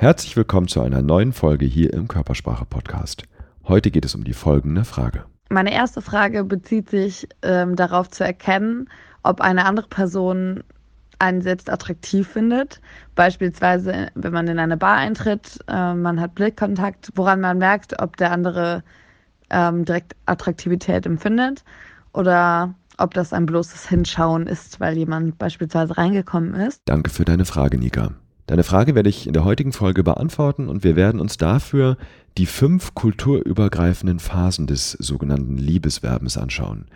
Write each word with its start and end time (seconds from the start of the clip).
Herzlich 0.00 0.36
willkommen 0.36 0.68
zu 0.68 0.80
einer 0.80 1.02
neuen 1.02 1.32
Folge 1.32 1.66
hier 1.66 1.92
im 1.92 2.06
Körpersprache 2.06 2.64
Podcast. 2.64 3.24
Heute 3.66 3.90
geht 3.90 4.04
es 4.04 4.14
um 4.14 4.22
die 4.22 4.32
folgende 4.32 4.84
Frage. 4.84 5.24
Meine 5.50 5.72
erste 5.72 6.02
Frage 6.02 6.44
bezieht 6.44 6.88
sich 6.88 7.28
ähm, 7.42 7.74
darauf 7.74 8.08
zu 8.08 8.22
erkennen, 8.22 8.88
ob 9.24 9.40
eine 9.40 9.64
andere 9.64 9.88
Person 9.88 10.62
einen 11.18 11.42
selbst 11.42 11.68
attraktiv 11.68 12.28
findet. 12.28 12.80
Beispielsweise, 13.16 14.10
wenn 14.14 14.32
man 14.32 14.46
in 14.46 14.60
eine 14.60 14.76
Bar 14.76 14.98
eintritt, 14.98 15.58
äh, 15.66 15.94
man 15.94 16.20
hat 16.20 16.36
Blickkontakt, 16.36 17.10
woran 17.16 17.40
man 17.40 17.58
merkt, 17.58 18.00
ob 18.00 18.16
der 18.18 18.30
andere 18.30 18.84
ähm, 19.50 19.84
direkt 19.84 20.14
Attraktivität 20.26 21.06
empfindet 21.06 21.64
oder 22.12 22.72
ob 22.98 23.14
das 23.14 23.32
ein 23.32 23.46
bloßes 23.46 23.88
Hinschauen 23.88 24.46
ist, 24.46 24.78
weil 24.78 24.96
jemand 24.96 25.38
beispielsweise 25.38 25.98
reingekommen 25.98 26.54
ist. 26.54 26.82
Danke 26.84 27.10
für 27.10 27.24
deine 27.24 27.46
Frage, 27.46 27.78
Nika. 27.78 28.12
Deine 28.48 28.64
Frage 28.64 28.94
werde 28.94 29.10
ich 29.10 29.26
in 29.26 29.34
der 29.34 29.44
heutigen 29.44 29.72
Folge 29.72 30.02
beantworten 30.02 30.68
und 30.68 30.82
wir 30.82 30.96
werden 30.96 31.20
uns 31.20 31.36
dafür 31.36 31.98
die 32.38 32.46
fünf 32.46 32.94
kulturübergreifenden 32.94 34.20
Phasen 34.20 34.66
des 34.66 34.92
sogenannten 34.92 35.58
Liebesverbens 35.58 36.38
anschauen. 36.38 36.86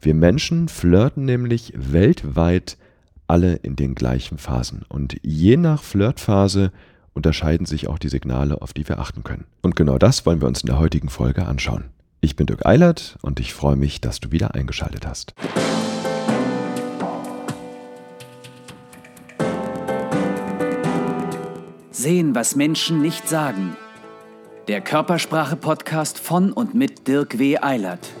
Wir 0.00 0.14
Menschen 0.14 0.68
flirten 0.68 1.26
nämlich 1.26 1.74
weltweit 1.76 2.78
alle 3.26 3.56
in 3.56 3.76
den 3.76 3.94
gleichen 3.94 4.38
Phasen 4.38 4.86
und 4.88 5.18
je 5.22 5.58
nach 5.58 5.82
Flirtphase 5.82 6.72
unterscheiden 7.12 7.66
sich 7.66 7.88
auch 7.88 7.98
die 7.98 8.08
Signale, 8.08 8.62
auf 8.62 8.72
die 8.72 8.88
wir 8.88 8.98
achten 8.98 9.22
können. 9.22 9.44
Und 9.60 9.76
genau 9.76 9.98
das 9.98 10.24
wollen 10.24 10.40
wir 10.40 10.48
uns 10.48 10.62
in 10.62 10.68
der 10.68 10.78
heutigen 10.78 11.10
Folge 11.10 11.44
anschauen. 11.44 11.84
Ich 12.22 12.36
bin 12.36 12.46
Dirk 12.46 12.64
Eilert 12.64 13.18
und 13.20 13.38
ich 13.38 13.52
freue 13.52 13.76
mich, 13.76 14.00
dass 14.00 14.18
du 14.18 14.32
wieder 14.32 14.54
eingeschaltet 14.54 15.06
hast. 15.06 15.34
Sehen, 22.02 22.34
was 22.34 22.56
Menschen 22.56 23.00
nicht 23.00 23.28
sagen. 23.28 23.76
Der 24.66 24.80
Körpersprache-Podcast 24.80 26.18
von 26.18 26.52
und 26.52 26.74
mit 26.74 27.06
Dirk 27.06 27.38
W. 27.38 27.58
Eilert. 27.58 28.12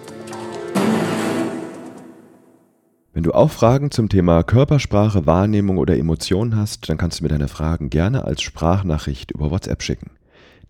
Wenn 3.12 3.24
du 3.24 3.32
auch 3.32 3.50
Fragen 3.50 3.90
zum 3.90 4.08
Thema 4.08 4.44
Körpersprache, 4.44 5.26
Wahrnehmung 5.26 5.78
oder 5.78 5.96
Emotionen 5.96 6.56
hast, 6.56 6.88
dann 6.88 6.96
kannst 6.96 7.18
du 7.18 7.24
mir 7.24 7.30
deine 7.30 7.48
Fragen 7.48 7.90
gerne 7.90 8.24
als 8.24 8.40
Sprachnachricht 8.42 9.32
über 9.32 9.50
WhatsApp 9.50 9.82
schicken. 9.82 10.12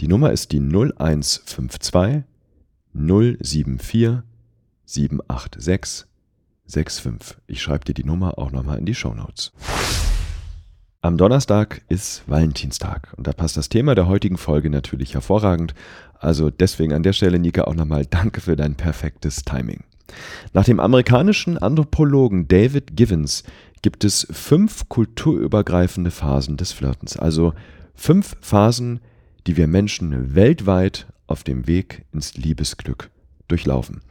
Die 0.00 0.08
Nummer 0.08 0.32
ist 0.32 0.52
die 0.52 0.60
0152 0.60 2.22
074 2.94 4.22
786 4.86 6.06
65. 6.66 7.36
Ich 7.46 7.60
schreibe 7.60 7.84
dir 7.84 7.94
die 7.94 8.04
Nummer 8.04 8.38
auch 8.38 8.52
nochmal 8.52 8.78
in 8.78 8.86
die 8.86 8.94
Show 8.94 9.12
Notes. 9.12 9.52
Am 11.04 11.16
Donnerstag 11.16 11.82
ist 11.88 12.22
Valentinstag 12.28 13.12
und 13.16 13.26
da 13.26 13.32
passt 13.32 13.56
das 13.56 13.68
Thema 13.68 13.96
der 13.96 14.06
heutigen 14.06 14.36
Folge 14.36 14.70
natürlich 14.70 15.14
hervorragend. 15.14 15.74
Also 16.20 16.48
deswegen 16.48 16.92
an 16.92 17.02
der 17.02 17.12
Stelle, 17.12 17.40
Nika, 17.40 17.64
auch 17.64 17.74
nochmal 17.74 18.06
danke 18.06 18.40
für 18.40 18.54
dein 18.54 18.76
perfektes 18.76 19.42
Timing. 19.42 19.80
Nach 20.52 20.64
dem 20.64 20.78
amerikanischen 20.78 21.58
Anthropologen 21.58 22.46
David 22.46 22.96
Givens 22.96 23.42
gibt 23.82 24.04
es 24.04 24.28
fünf 24.30 24.88
kulturübergreifende 24.88 26.12
Phasen 26.12 26.56
des 26.56 26.70
Flirtens. 26.70 27.16
Also 27.16 27.52
fünf 27.96 28.36
Phasen, 28.40 29.00
die 29.48 29.56
wir 29.56 29.66
Menschen 29.66 30.36
weltweit 30.36 31.08
auf 31.26 31.42
dem 31.42 31.66
Weg 31.66 32.04
ins 32.12 32.36
Liebesglück 32.36 33.10
durchlaufen. 33.48 34.02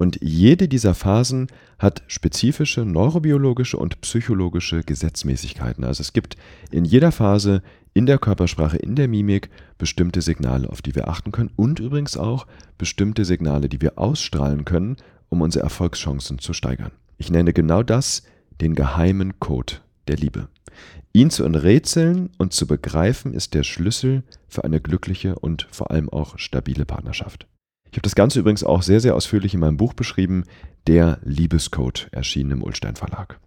Und 0.00 0.16
jede 0.22 0.66
dieser 0.66 0.94
Phasen 0.94 1.48
hat 1.78 2.02
spezifische 2.06 2.86
neurobiologische 2.86 3.76
und 3.76 4.00
psychologische 4.00 4.82
Gesetzmäßigkeiten. 4.82 5.84
Also 5.84 6.00
es 6.00 6.14
gibt 6.14 6.38
in 6.70 6.86
jeder 6.86 7.12
Phase 7.12 7.60
in 7.92 8.06
der 8.06 8.16
Körpersprache, 8.16 8.78
in 8.78 8.96
der 8.96 9.08
Mimik 9.08 9.50
bestimmte 9.76 10.22
Signale, 10.22 10.70
auf 10.70 10.80
die 10.80 10.94
wir 10.94 11.06
achten 11.08 11.32
können 11.32 11.50
und 11.54 11.80
übrigens 11.80 12.16
auch 12.16 12.46
bestimmte 12.78 13.26
Signale, 13.26 13.68
die 13.68 13.82
wir 13.82 13.98
ausstrahlen 13.98 14.64
können, 14.64 14.96
um 15.28 15.42
unsere 15.42 15.64
Erfolgschancen 15.64 16.38
zu 16.38 16.54
steigern. 16.54 16.92
Ich 17.18 17.30
nenne 17.30 17.52
genau 17.52 17.82
das 17.82 18.22
den 18.58 18.74
geheimen 18.74 19.38
Code 19.38 19.74
der 20.08 20.16
Liebe. 20.16 20.48
Ihn 21.12 21.28
zu 21.28 21.44
enträtseln 21.44 22.30
und 22.38 22.54
zu 22.54 22.66
begreifen 22.66 23.34
ist 23.34 23.52
der 23.52 23.64
Schlüssel 23.64 24.22
für 24.48 24.64
eine 24.64 24.80
glückliche 24.80 25.38
und 25.38 25.68
vor 25.70 25.90
allem 25.90 26.08
auch 26.08 26.38
stabile 26.38 26.86
Partnerschaft. 26.86 27.46
Ich 27.90 27.96
habe 27.96 28.02
das 28.02 28.14
Ganze 28.14 28.40
übrigens 28.40 28.64
auch 28.64 28.82
sehr, 28.82 29.00
sehr 29.00 29.14
ausführlich 29.14 29.54
in 29.54 29.60
meinem 29.60 29.76
Buch 29.76 29.94
beschrieben, 29.94 30.44
Der 30.86 31.18
Liebescode, 31.24 32.08
erschienen 32.12 32.52
im 32.52 32.62
Ulstein 32.62 32.96
Verlag. 32.96 33.38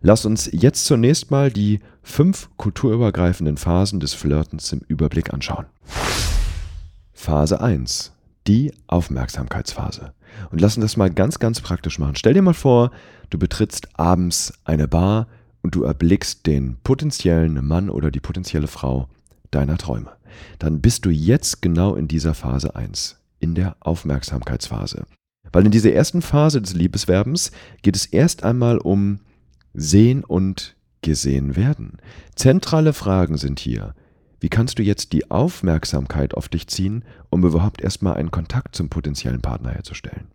Lass 0.00 0.24
uns 0.24 0.48
jetzt 0.52 0.86
zunächst 0.86 1.30
mal 1.30 1.50
die 1.50 1.80
fünf 2.02 2.48
kulturübergreifenden 2.56 3.58
Phasen 3.58 4.00
des 4.00 4.14
Flirtens 4.14 4.72
im 4.72 4.80
Überblick 4.88 5.32
anschauen. 5.32 5.66
Phase 7.12 7.60
1. 7.60 8.12
Die 8.46 8.72
Aufmerksamkeitsphase. 8.86 10.14
Und 10.50 10.60
lassen 10.60 10.80
das 10.80 10.96
mal 10.96 11.10
ganz, 11.10 11.38
ganz 11.38 11.60
praktisch 11.60 11.98
machen. 11.98 12.16
Stell 12.16 12.34
dir 12.34 12.42
mal 12.42 12.54
vor, 12.54 12.90
du 13.28 13.38
betrittst 13.38 13.98
abends 13.98 14.54
eine 14.64 14.88
Bar, 14.88 15.26
und 15.62 15.74
du 15.74 15.84
erblickst 15.84 16.46
den 16.46 16.76
potenziellen 16.82 17.66
Mann 17.66 17.90
oder 17.90 18.10
die 18.10 18.20
potenzielle 18.20 18.66
Frau 18.66 19.08
deiner 19.50 19.78
Träume, 19.78 20.12
dann 20.58 20.80
bist 20.80 21.04
du 21.04 21.10
jetzt 21.10 21.60
genau 21.60 21.94
in 21.94 22.08
dieser 22.08 22.34
Phase 22.34 22.76
1, 22.76 23.19
in 23.40 23.54
der 23.54 23.76
Aufmerksamkeitsphase. 23.80 25.04
Weil 25.52 25.66
in 25.66 25.72
dieser 25.72 25.92
ersten 25.92 26.22
Phase 26.22 26.62
des 26.62 26.74
Liebesverbens 26.74 27.50
geht 27.82 27.96
es 27.96 28.06
erst 28.06 28.44
einmal 28.44 28.78
um 28.78 29.20
Sehen 29.74 30.24
und 30.24 30.76
gesehen 31.02 31.56
werden. 31.56 31.98
Zentrale 32.34 32.92
Fragen 32.92 33.36
sind 33.36 33.58
hier. 33.58 33.94
Wie 34.40 34.48
kannst 34.48 34.78
du 34.78 34.82
jetzt 34.82 35.12
die 35.12 35.30
Aufmerksamkeit 35.30 36.34
auf 36.34 36.48
dich 36.48 36.66
ziehen, 36.68 37.04
um 37.28 37.44
überhaupt 37.44 37.80
erstmal 37.80 38.14
einen 38.14 38.30
Kontakt 38.30 38.74
zum 38.74 38.88
potenziellen 38.88 39.40
Partner 39.40 39.70
herzustellen? 39.70 40.28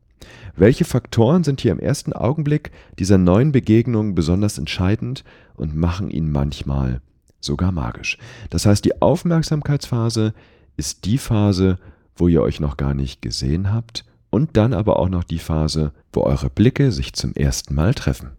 Welche 0.56 0.86
Faktoren 0.86 1.44
sind 1.44 1.62
hier 1.62 1.72
im 1.72 1.80
ersten 1.80 2.14
Augenblick 2.14 2.72
dieser 2.98 3.18
neuen 3.18 3.52
Begegnung 3.52 4.16
besonders 4.16 4.58
entscheidend 4.58 5.24
und 5.56 5.76
machen 5.76 6.10
ihn 6.10 6.32
manchmal 6.32 7.02
sogar 7.42 7.72
magisch? 7.72 8.18
Das 8.50 8.66
heißt, 8.66 8.86
die 8.86 9.02
Aufmerksamkeitsphase 9.02 10.34
ist 10.78 11.06
die 11.06 11.18
Phase, 11.18 11.78
wo 12.16 12.28
ihr 12.28 12.42
euch 12.42 12.60
noch 12.60 12.78
gar 12.78 12.94
nicht 12.94 13.22
gesehen 13.22 13.72
habt 13.74 14.06
und 14.30 14.58
dann 14.58 14.74
aber 14.74 15.00
auch 15.00 15.10
noch 15.10 15.24
die 15.24 15.40
Phase, 15.40 15.92
wo 16.12 16.22
eure 16.22 16.50
Blicke 16.50 16.92
sich 16.92 17.14
zum 17.14 17.34
ersten 17.34 17.76
Mal 17.76 17.94
treffen. 17.94 18.32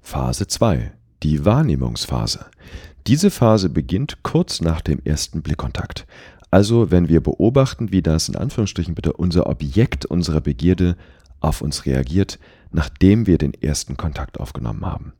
Phase 0.00 0.46
2. 0.46 0.92
Die 1.22 1.44
Wahrnehmungsphase. 1.44 2.46
Diese 3.06 3.30
Phase 3.30 3.68
beginnt 3.68 4.22
kurz 4.22 4.60
nach 4.60 4.80
dem 4.80 5.00
ersten 5.04 5.42
Blickkontakt. 5.42 6.06
Also 6.50 6.90
wenn 6.90 7.08
wir 7.08 7.20
beobachten, 7.20 7.92
wie 7.92 8.02
das 8.02 8.28
in 8.28 8.36
Anführungsstrichen 8.36 8.94
bitte 8.94 9.12
unser 9.12 9.46
Objekt 9.46 10.06
unserer 10.06 10.40
Begierde 10.40 10.96
auf 11.40 11.60
uns 11.60 11.86
reagiert, 11.86 12.38
nachdem 12.70 13.26
wir 13.26 13.38
den 13.38 13.54
ersten 13.54 13.96
Kontakt 13.96 14.40
aufgenommen 14.40 14.84
haben. 14.84 15.12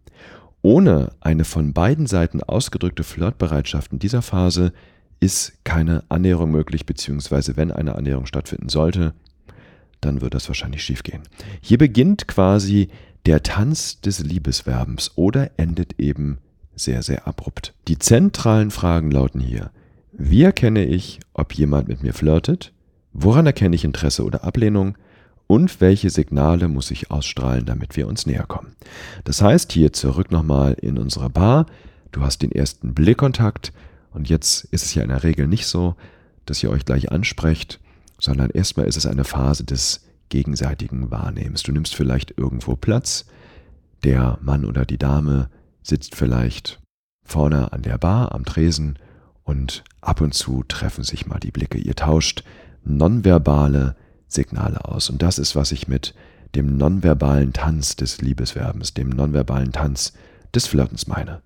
Ohne 0.62 1.12
eine 1.20 1.44
von 1.44 1.72
beiden 1.72 2.06
Seiten 2.06 2.42
ausgedrückte 2.42 3.04
Flirtbereitschaft 3.04 3.92
in 3.92 3.98
dieser 3.98 4.22
Phase 4.22 4.72
ist 5.20 5.64
keine 5.64 6.04
Annäherung 6.08 6.50
möglich, 6.50 6.86
beziehungsweise 6.86 7.56
wenn 7.56 7.70
eine 7.70 7.96
Annäherung 7.96 8.26
stattfinden 8.26 8.68
sollte, 8.68 9.14
dann 10.00 10.20
wird 10.20 10.34
das 10.34 10.48
wahrscheinlich 10.48 10.82
schiefgehen. 10.82 11.22
Hier 11.60 11.78
beginnt 11.78 12.28
quasi 12.28 12.88
der 13.24 13.42
Tanz 13.42 14.00
des 14.00 14.20
Liebesverbens 14.20 15.12
oder 15.16 15.50
endet 15.58 15.98
eben 15.98 16.38
sehr, 16.74 17.02
sehr 17.02 17.26
abrupt. 17.26 17.74
Die 17.88 17.98
zentralen 17.98 18.70
Fragen 18.70 19.10
lauten 19.10 19.40
hier, 19.40 19.70
wie 20.12 20.42
erkenne 20.42 20.84
ich, 20.84 21.20
ob 21.34 21.52
jemand 21.54 21.88
mit 21.88 22.02
mir 22.02 22.14
flirtet? 22.14 22.72
Woran 23.12 23.46
erkenne 23.46 23.74
ich 23.74 23.84
Interesse 23.84 24.24
oder 24.24 24.44
Ablehnung? 24.44 24.96
Und 25.46 25.80
welche 25.80 26.10
Signale 26.10 26.68
muss 26.68 26.90
ich 26.90 27.10
ausstrahlen, 27.10 27.66
damit 27.66 27.96
wir 27.96 28.08
uns 28.08 28.26
näher 28.26 28.44
kommen? 28.46 28.74
Das 29.24 29.42
heißt, 29.42 29.72
hier 29.72 29.92
zurück 29.92 30.30
nochmal 30.30 30.74
in 30.74 30.98
unsere 30.98 31.30
Bar. 31.30 31.66
Du 32.12 32.22
hast 32.22 32.42
den 32.42 32.52
ersten 32.52 32.94
Blickkontakt 32.94 33.72
und 34.16 34.30
jetzt 34.30 34.64
ist 34.64 34.84
es 34.84 34.94
ja 34.94 35.02
in 35.02 35.10
der 35.10 35.22
Regel 35.22 35.46
nicht 35.46 35.66
so, 35.66 35.94
dass 36.46 36.62
ihr 36.62 36.70
euch 36.70 36.86
gleich 36.86 37.12
ansprecht, 37.12 37.80
sondern 38.18 38.48
erstmal 38.48 38.86
ist 38.86 38.96
es 38.96 39.04
eine 39.04 39.24
Phase 39.24 39.62
des 39.62 40.06
gegenseitigen 40.30 41.10
Wahrnehmens. 41.10 41.62
Du 41.62 41.72
nimmst 41.72 41.94
vielleicht 41.94 42.36
irgendwo 42.38 42.76
Platz, 42.76 43.26
der 44.04 44.38
Mann 44.40 44.64
oder 44.64 44.86
die 44.86 44.96
Dame 44.96 45.50
sitzt 45.82 46.14
vielleicht 46.14 46.80
vorne 47.24 47.74
an 47.74 47.82
der 47.82 47.98
Bar 47.98 48.34
am 48.34 48.46
Tresen 48.46 48.98
und 49.44 49.84
ab 50.00 50.22
und 50.22 50.32
zu 50.32 50.64
treffen 50.66 51.04
sich 51.04 51.26
mal 51.26 51.38
die 51.38 51.50
Blicke. 51.50 51.78
Ihr 51.78 51.94
tauscht 51.94 52.42
nonverbale 52.84 53.96
Signale 54.28 54.84
aus. 54.86 55.10
Und 55.10 55.20
das 55.20 55.38
ist, 55.38 55.54
was 55.54 55.72
ich 55.72 55.88
mit 55.88 56.14
dem 56.54 56.78
nonverbalen 56.78 57.52
Tanz 57.52 57.96
des 57.96 58.22
Liebesverbens, 58.22 58.94
dem 58.94 59.10
nonverbalen 59.10 59.72
Tanz 59.72 60.14
des 60.54 60.66
Flirtens 60.66 61.06
meine. 61.06 61.42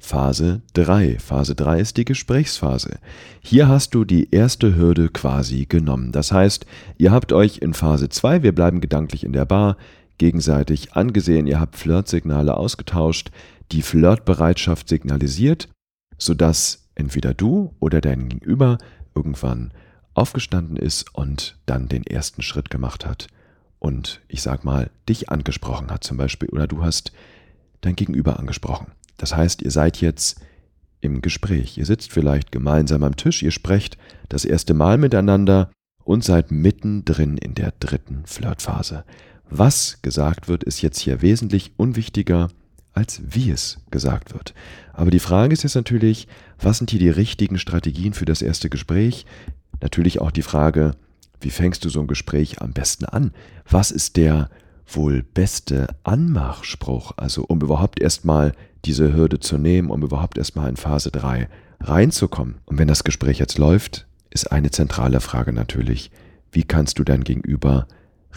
Phase 0.00 0.62
3. 0.72 1.18
Phase 1.18 1.54
3 1.54 1.80
ist 1.80 1.96
die 1.96 2.04
Gesprächsphase. 2.04 2.98
Hier 3.40 3.68
hast 3.68 3.94
du 3.94 4.04
die 4.04 4.30
erste 4.30 4.74
Hürde 4.74 5.08
quasi 5.08 5.66
genommen. 5.66 6.10
Das 6.10 6.32
heißt, 6.32 6.66
ihr 6.98 7.12
habt 7.12 7.32
euch 7.32 7.58
in 7.58 7.74
Phase 7.74 8.08
2, 8.08 8.42
wir 8.42 8.54
bleiben 8.54 8.80
gedanklich 8.80 9.24
in 9.24 9.32
der 9.32 9.44
Bar, 9.44 9.76
gegenseitig 10.18 10.94
angesehen, 10.94 11.46
ihr 11.46 11.60
habt 11.60 11.76
Flirtsignale 11.76 12.56
ausgetauscht, 12.56 13.30
die 13.72 13.82
Flirtbereitschaft 13.82 14.88
signalisiert 14.88 15.68
sodass 16.20 16.86
entweder 16.94 17.34
du 17.34 17.74
oder 17.80 18.00
dein 18.00 18.28
Gegenüber 18.28 18.78
irgendwann 19.14 19.72
aufgestanden 20.14 20.76
ist 20.76 21.14
und 21.14 21.58
dann 21.66 21.88
den 21.88 22.04
ersten 22.04 22.42
Schritt 22.42 22.70
gemacht 22.70 23.06
hat 23.06 23.28
und 23.78 24.20
ich 24.28 24.42
sag 24.42 24.64
mal, 24.64 24.90
dich 25.08 25.30
angesprochen 25.30 25.90
hat 25.90 26.04
zum 26.04 26.18
Beispiel 26.18 26.50
oder 26.50 26.66
du 26.66 26.84
hast 26.84 27.12
dein 27.80 27.96
Gegenüber 27.96 28.38
angesprochen. 28.38 28.92
Das 29.20 29.36
heißt, 29.36 29.60
ihr 29.60 29.70
seid 29.70 30.00
jetzt 30.00 30.40
im 31.02 31.20
Gespräch. 31.20 31.76
Ihr 31.76 31.84
sitzt 31.84 32.10
vielleicht 32.10 32.50
gemeinsam 32.52 33.02
am 33.02 33.16
Tisch, 33.16 33.42
ihr 33.42 33.50
sprecht 33.50 33.98
das 34.30 34.46
erste 34.46 34.72
Mal 34.72 34.96
miteinander 34.96 35.70
und 36.04 36.24
seid 36.24 36.50
mittendrin 36.50 37.36
in 37.36 37.54
der 37.54 37.74
dritten 37.80 38.22
Flirtphase. 38.24 39.04
Was 39.50 40.00
gesagt 40.00 40.48
wird, 40.48 40.64
ist 40.64 40.80
jetzt 40.80 41.00
hier 41.00 41.20
wesentlich 41.20 41.72
unwichtiger, 41.76 42.48
als 42.94 43.20
wie 43.22 43.50
es 43.50 43.80
gesagt 43.90 44.32
wird. 44.32 44.54
Aber 44.94 45.10
die 45.10 45.18
Frage 45.18 45.52
ist 45.52 45.64
jetzt 45.64 45.74
natürlich, 45.74 46.26
was 46.58 46.78
sind 46.78 46.90
hier 46.90 47.00
die 47.00 47.10
richtigen 47.10 47.58
Strategien 47.58 48.14
für 48.14 48.24
das 48.24 48.40
erste 48.40 48.70
Gespräch? 48.70 49.26
Natürlich 49.82 50.18
auch 50.18 50.30
die 50.30 50.40
Frage, 50.40 50.92
wie 51.42 51.50
fängst 51.50 51.84
du 51.84 51.90
so 51.90 52.00
ein 52.00 52.06
Gespräch 52.06 52.62
am 52.62 52.72
besten 52.72 53.04
an? 53.04 53.32
Was 53.68 53.90
ist 53.90 54.16
der 54.16 54.48
wohl 54.96 55.22
beste 55.22 55.88
Anmachspruch? 56.02 57.12
Also 57.16 57.44
um 57.44 57.60
überhaupt 57.60 58.00
erstmal 58.00 58.52
diese 58.84 59.12
Hürde 59.12 59.40
zu 59.40 59.58
nehmen, 59.58 59.90
um 59.90 60.02
überhaupt 60.02 60.38
erstmal 60.38 60.68
in 60.68 60.76
Phase 60.76 61.10
3 61.10 61.48
reinzukommen. 61.80 62.56
Und 62.64 62.78
wenn 62.78 62.88
das 62.88 63.04
Gespräch 63.04 63.38
jetzt 63.38 63.58
läuft, 63.58 64.06
ist 64.30 64.52
eine 64.52 64.70
zentrale 64.70 65.20
Frage 65.20 65.52
natürlich, 65.52 66.10
wie 66.52 66.64
kannst 66.64 66.98
du 66.98 67.04
dein 67.04 67.24
Gegenüber 67.24 67.86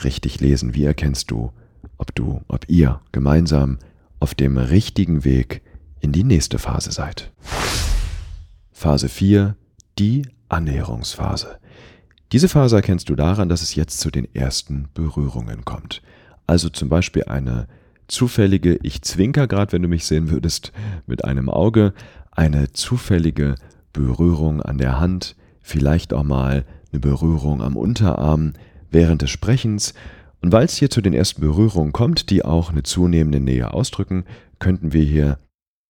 richtig 0.03 0.39
lesen? 0.39 0.73
Wie 0.73 0.85
erkennst 0.85 1.31
du, 1.31 1.51
ob 1.97 2.13
du, 2.15 2.41
ob 2.47 2.69
ihr 2.69 3.01
gemeinsam 3.11 3.79
auf 4.19 4.35
dem 4.35 4.57
richtigen 4.57 5.23
Weg 5.23 5.61
in 5.99 6.11
die 6.11 6.23
nächste 6.23 6.59
Phase 6.59 6.91
seid? 6.91 7.31
Phase 8.71 9.09
4, 9.09 9.55
die 9.97 10.27
Annäherungsphase. 10.49 11.59
Diese 12.31 12.49
Phase 12.49 12.77
erkennst 12.77 13.09
du 13.09 13.15
daran, 13.15 13.49
dass 13.49 13.61
es 13.61 13.75
jetzt 13.75 13.99
zu 13.99 14.09
den 14.09 14.33
ersten 14.33 14.89
Berührungen 14.93 15.65
kommt. 15.65 16.01
Also 16.47 16.69
zum 16.69 16.89
Beispiel 16.89 17.23
eine 17.25 17.67
zufällige, 18.07 18.77
ich 18.83 19.01
zwinker 19.01 19.47
gerade, 19.47 19.71
wenn 19.71 19.81
du 19.81 19.87
mich 19.87 20.05
sehen 20.05 20.29
würdest, 20.29 20.71
mit 21.05 21.25
einem 21.25 21.49
Auge, 21.49 21.93
eine 22.31 22.71
zufällige 22.73 23.55
Berührung 23.93 24.61
an 24.61 24.77
der 24.77 24.99
Hand, 24.99 25.35
vielleicht 25.61 26.13
auch 26.13 26.23
mal 26.23 26.65
eine 26.91 26.99
Berührung 26.99 27.61
am 27.61 27.77
Unterarm 27.77 28.53
während 28.91 29.21
des 29.21 29.29
Sprechens. 29.29 29.93
Und 30.41 30.51
weil 30.51 30.65
es 30.65 30.75
hier 30.75 30.89
zu 30.89 31.01
den 31.01 31.13
ersten 31.13 31.41
Berührungen 31.41 31.93
kommt, 31.93 32.29
die 32.29 32.43
auch 32.43 32.69
eine 32.69 32.83
zunehmende 32.83 33.39
Nähe 33.39 33.73
ausdrücken, 33.73 34.25
könnten 34.59 34.93
wir 34.93 35.03
hier 35.03 35.39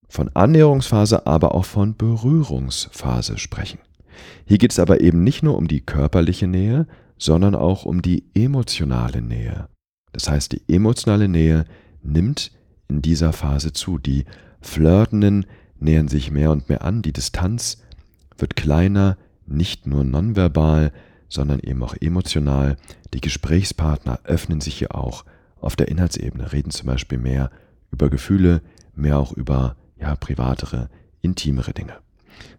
von 0.07 0.29
Annäherungsphase, 0.33 1.25
aber 1.25 1.55
auch 1.55 1.65
von 1.65 1.97
Berührungsphase 1.97 3.39
sprechen. 3.39 3.79
Hier 4.45 4.59
geht 4.59 4.71
es 4.71 4.79
aber 4.79 5.01
eben 5.01 5.23
nicht 5.23 5.41
nur 5.41 5.57
um 5.57 5.67
die 5.67 5.81
körperliche 5.81 6.47
Nähe, 6.47 6.87
sondern 7.17 7.55
auch 7.55 7.85
um 7.85 8.01
die 8.01 8.25
emotionale 8.35 9.21
Nähe. 9.21 9.67
Das 10.13 10.29
heißt, 10.29 10.53
die 10.53 10.61
emotionale 10.73 11.27
Nähe 11.27 11.65
nimmt 12.01 12.51
in 12.87 13.01
dieser 13.01 13.33
Phase 13.33 13.73
zu. 13.73 13.97
Die 13.97 14.25
Flirtenden 14.61 15.45
nähern 15.79 16.07
sich 16.07 16.31
mehr 16.31 16.51
und 16.51 16.69
mehr 16.69 16.83
an. 16.83 17.01
Die 17.01 17.13
Distanz 17.13 17.81
wird 18.37 18.55
kleiner, 18.55 19.17
nicht 19.45 19.87
nur 19.87 20.03
nonverbal, 20.03 20.93
sondern 21.27 21.59
eben 21.59 21.83
auch 21.83 21.95
emotional. 21.99 22.77
Die 23.13 23.21
Gesprächspartner 23.21 24.19
öffnen 24.23 24.61
sich 24.61 24.75
hier 24.75 24.95
auch 24.95 25.25
auf 25.59 25.75
der 25.75 25.87
Inhaltsebene, 25.87 26.53
reden 26.53 26.71
zum 26.71 26.87
Beispiel 26.87 27.17
mehr 27.17 27.49
über 27.91 28.09
Gefühle, 28.09 28.61
mehr 28.95 29.17
auch 29.17 29.33
über 29.33 29.75
ja, 29.99 30.15
privatere, 30.15 30.89
intimere 31.21 31.73
Dinge. 31.73 31.93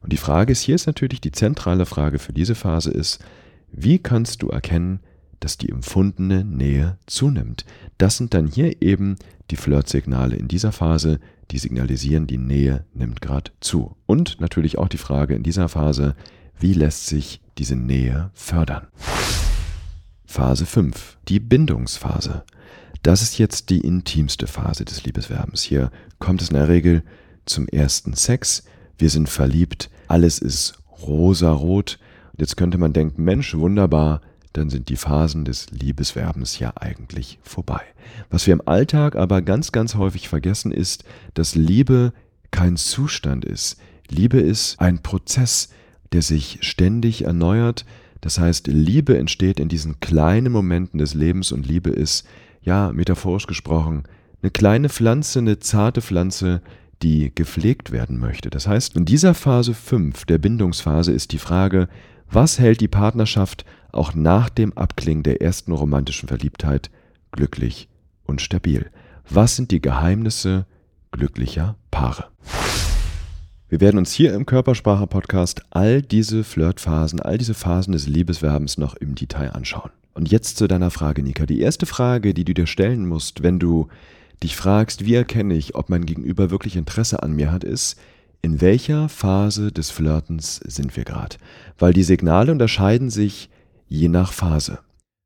Und 0.03 0.13
die 0.13 0.19
Frage 0.19 0.53
ist, 0.53 0.63
hier 0.63 0.75
ist 0.75 0.87
natürlich 0.87 1.21
die 1.21 1.33
zentrale 1.33 1.87
Frage 1.87 2.19
für 2.19 2.33
diese 2.33 2.55
Phase 2.55 2.91
ist, 2.91 3.25
wie 3.71 3.99
kannst 3.99 4.43
du 4.43 4.49
erkennen, 4.49 5.01
dass 5.45 5.59
die 5.59 5.69
empfundene 5.69 6.43
Nähe 6.43 6.97
zunimmt? 7.07 7.67
Das 7.99 8.17
sind 8.17 8.33
dann 8.33 8.47
hier 8.47 8.81
eben 8.83 9.17
die 9.51 9.57
Flirtsignale 9.57 10.37
in 10.37 10.49
dieser 10.49 10.73
Phase, 10.73 11.21
die 11.51 11.59
signalisieren, 11.59 12.27
die 12.27 12.39
Nähe 12.39 12.87
nimmt 12.95 13.21
gerade 13.21 13.53
zu. 13.61 13.95
Und 14.07 14.41
natürlich 14.41 14.79
auch 14.79 14.89
die 14.89 14.97
Frage 14.97 15.35
in 15.35 15.43
dieser 15.43 15.69
Phase, 15.69 16.17
wie 16.59 16.73
lässt 16.73 17.07
sich 17.07 17.43
diese 17.59 17.77
Nähe 17.77 18.31
fördern? 18.33 18.87
Phase 20.25 20.65
5, 20.65 21.19
die 21.29 21.41
Bindungsphase. 21.41 22.45
Das 23.03 23.21
ist 23.21 23.37
jetzt 23.37 23.69
die 23.69 23.83
intimste 23.83 24.47
Phase 24.47 24.87
des 24.87 25.05
Liebesverbens. 25.05 25.63
Hier 25.63 25.91
kommt 26.19 26.41
es 26.41 26.49
in 26.49 26.57
der 26.57 26.69
Regel 26.69 27.03
zum 27.45 27.69
ersten 27.69 28.15
Sex. 28.15 28.65
Wir 28.97 29.11
sind 29.11 29.29
verliebt, 29.29 29.91
alles 30.09 30.39
ist 30.39 30.79
rosarot. 31.07 31.99
Jetzt 32.39 32.57
könnte 32.57 32.79
man 32.79 32.95
denken, 32.95 33.25
Mensch, 33.25 33.55
wunderbar, 33.55 34.23
dann 34.55 34.71
sind 34.71 34.89
die 34.89 34.97
Phasen 34.97 35.45
des 35.45 35.71
Liebesverbens 35.71 36.59
ja 36.59 36.73
eigentlich 36.77 37.39
vorbei. 37.43 37.83
Was 38.31 38.47
wir 38.47 38.55
im 38.55 38.67
Alltag 38.67 39.17
aber 39.17 39.43
ganz, 39.43 39.73
ganz 39.73 39.97
häufig 39.97 40.29
vergessen 40.29 40.73
ist, 40.73 41.05
dass 41.35 41.55
Liebe 41.55 42.13
kein 42.51 42.77
Zustand 42.77 43.45
ist. 43.45 43.79
Liebe 44.09 44.39
ist 44.39 44.81
ein 44.81 45.03
Prozess, 45.03 45.71
der 46.13 46.23
sich 46.23 46.59
ständig 46.61 47.25
erneuert. 47.25 47.85
Das 48.21 48.39
heißt, 48.39 48.69
Liebe 48.69 49.19
entsteht 49.19 49.59
in 49.59 49.69
diesen 49.69 49.99
kleinen 49.99 50.53
Momenten 50.53 50.99
des 50.99 51.15
Lebens 51.15 51.51
und 51.51 51.67
Liebe 51.67 51.91
ist, 51.91 52.27
ja, 52.63 52.93
metaphorisch 52.93 53.47
gesprochen, 53.47 54.05
eine 54.41 54.53
kleine 54.53 54.89
Pflanze, 54.89 55.41
eine 55.41 55.59
zarte 55.59 56.01
Pflanze, 56.01 56.63
die 57.03 57.35
gepflegt 57.35 57.91
werden 57.91 58.19
möchte. 58.19 58.51
Das 58.51 58.69
heißt, 58.69 58.97
in 58.97 59.05
dieser 59.05 59.35
Phase 59.35 59.75
5 59.75 60.25
der 60.27 60.39
Bindungsphase 60.39 61.13
ist 61.13 61.33
die 61.33 61.39
Frage, 61.39 61.89
was 62.35 62.59
hält 62.59 62.81
die 62.81 62.89
Partnerschaft 62.89 63.65
auch 63.93 64.15
nach 64.15 64.49
dem 64.49 64.77
Abklingen 64.77 65.23
der 65.23 65.41
ersten 65.41 65.71
romantischen 65.71 66.29
Verliebtheit 66.29 66.91
glücklich 67.31 67.89
und 68.25 68.41
stabil? 68.41 68.91
Was 69.31 69.55
sind 69.55 69.71
die 69.71 69.81
Geheimnisse 69.81 70.67
glücklicher 71.13 71.77
Paare? 71.93 72.27
Wir 73.69 73.81
werden 73.81 73.99
uns 73.99 74.13
hier 74.13 74.35
im 74.35 74.47
Körpersprache-Podcast 74.47 75.63
all 75.71 76.03
diese 76.03 76.43
Flirtphasen, 76.43 77.21
all 77.21 77.39
diese 77.39 77.55
Phasen 77.55 77.93
des 77.93 78.09
Liebesverbens 78.09 78.79
noch 78.79 78.95
im 78.97 79.15
Detail 79.15 79.51
anschauen. 79.51 79.91
Und 80.13 80.31
jetzt 80.31 80.57
zu 80.57 80.67
deiner 80.67 80.91
Frage, 80.91 81.23
Nika. 81.23 81.47
Die 81.47 81.61
erste 81.61 81.87
Frage, 81.87 82.35
die 82.35 82.45
du 82.45 82.55
dir 82.55 82.67
stellen 82.67 83.07
musst, 83.07 83.43
wenn 83.43 83.59
du 83.59 83.89
dich 84.43 84.57
fragst, 84.57 85.05
wie 85.05 85.15
erkenne 85.15 85.55
ich, 85.55 85.75
ob 85.75 85.89
mein 85.89 86.05
Gegenüber 86.05 86.51
wirklich 86.51 86.77
Interesse 86.77 87.23
an 87.23 87.35
mir 87.35 87.51
hat, 87.53 87.65
ist, 87.65 87.99
in 88.45 88.61
welcher 88.61 89.09
Phase 89.09 89.73
des 89.73 89.91
Flirtens 89.91 90.57
sind 90.57 90.99
wir 90.99 91.05
gerade? 91.05 91.37
Weil 91.79 91.95
die 91.95 92.03
Signale 92.03 92.53
unterscheiden 92.53 93.09
sich 93.09 93.49
je 93.89 94.09
nach 94.09 94.35
Phase. 94.35 94.81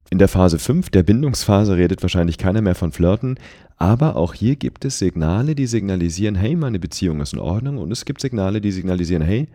In 0.08 0.18
der 0.18 0.28
Phase 0.28 0.60
5, 0.60 0.90
der 0.90 1.02
Bindungsphase, 1.02 1.76
redet 1.76 2.00
wahrscheinlich 2.00 2.38
keiner 2.38 2.62
mehr 2.62 2.76
von 2.76 2.92
Flirten, 2.92 3.36
aber 3.76 4.14
auch 4.14 4.34
hier 4.34 4.54
gibt 4.54 4.84
es 4.84 5.00
Signale, 5.00 5.56
die 5.56 5.66
signalisieren, 5.66 6.36
hey, 6.36 6.54
meine 6.54 6.78
Beziehung 6.78 7.20
ist 7.20 7.32
in 7.32 7.40
Ordnung 7.40 7.78
und 7.78 7.90
es 7.90 8.04
gibt 8.04 8.20
Signale, 8.20 8.60
die 8.60 8.70
signalisieren, 8.70 9.22
hey, 9.22 9.48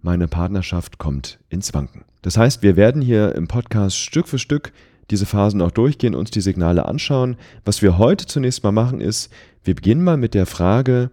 meine 0.00 0.28
Partnerschaft 0.28 0.98
kommt 0.98 1.40
ins 1.48 1.74
Wanken. 1.74 2.04
Das 2.22 2.38
heißt, 2.38 2.62
wir 2.62 2.76
werden 2.76 3.02
hier 3.02 3.34
im 3.34 3.48
Podcast 3.48 3.96
Stück 3.96 4.28
für 4.28 4.38
Stück 4.38 4.72
diese 5.10 5.26
Phasen 5.26 5.60
auch 5.60 5.72
durchgehen, 5.72 6.14
uns 6.14 6.30
die 6.30 6.40
Signale 6.40 6.86
anschauen. 6.86 7.36
Was 7.64 7.82
wir 7.82 7.98
heute 7.98 8.26
zunächst 8.26 8.62
mal 8.62 8.70
machen, 8.70 9.00
ist, 9.00 9.32
wir 9.64 9.74
beginnen 9.74 10.04
mal 10.04 10.16
mit 10.16 10.34
der 10.34 10.46
Frage, 10.46 11.10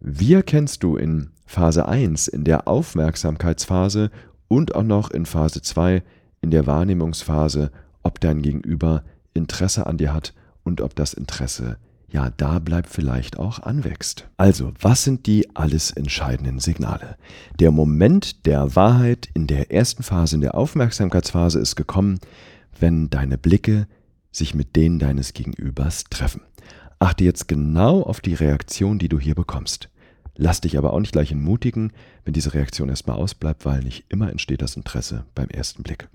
wie 0.00 0.34
erkennst 0.34 0.84
du 0.84 0.96
in 0.96 1.30
Phase 1.50 1.88
1, 1.88 2.28
in 2.28 2.44
der 2.44 2.68
Aufmerksamkeitsphase 2.68 4.12
und 4.46 4.76
auch 4.76 4.84
noch 4.84 5.10
in 5.10 5.26
Phase 5.26 5.60
2, 5.60 6.00
in 6.42 6.52
der 6.52 6.68
Wahrnehmungsphase, 6.68 7.72
ob 8.04 8.20
dein 8.20 8.40
Gegenüber 8.40 9.02
Interesse 9.34 9.88
an 9.88 9.98
dir 9.98 10.14
hat 10.14 10.32
und 10.62 10.80
ob 10.80 10.94
das 10.94 11.12
Interesse 11.12 11.76
ja 12.08 12.30
da 12.36 12.60
bleibt, 12.60 12.88
vielleicht 12.88 13.40
auch 13.40 13.58
anwächst. 13.58 14.28
Also, 14.36 14.72
was 14.80 15.02
sind 15.02 15.26
die 15.26 15.56
alles 15.56 15.90
entscheidenden 15.90 16.60
Signale? 16.60 17.16
Der 17.58 17.72
Moment 17.72 18.46
der 18.46 18.76
Wahrheit 18.76 19.28
in 19.34 19.48
der 19.48 19.72
ersten 19.72 20.04
Phase, 20.04 20.36
in 20.36 20.42
der 20.42 20.54
Aufmerksamkeitsphase 20.54 21.58
ist 21.58 21.74
gekommen, 21.74 22.20
wenn 22.78 23.10
deine 23.10 23.38
Blicke 23.38 23.88
sich 24.30 24.54
mit 24.54 24.76
denen 24.76 25.00
deines 25.00 25.32
Gegenübers 25.32 26.04
treffen. 26.10 26.42
Achte 27.00 27.24
jetzt 27.24 27.48
genau 27.48 28.02
auf 28.02 28.20
die 28.20 28.34
Reaktion, 28.34 29.00
die 29.00 29.08
du 29.08 29.18
hier 29.18 29.34
bekommst. 29.34 29.88
Lass 30.36 30.60
dich 30.60 30.78
aber 30.78 30.92
auch 30.92 31.00
nicht 31.00 31.12
gleich 31.12 31.32
entmutigen, 31.32 31.92
wenn 32.24 32.32
diese 32.32 32.54
Reaktion 32.54 32.88
erstmal 32.88 33.16
ausbleibt, 33.16 33.64
weil 33.64 33.82
nicht 33.82 34.04
immer 34.08 34.30
entsteht 34.30 34.62
das 34.62 34.76
Interesse 34.76 35.24
beim 35.34 35.48
ersten 35.48 35.82
Blick. 35.82 36.08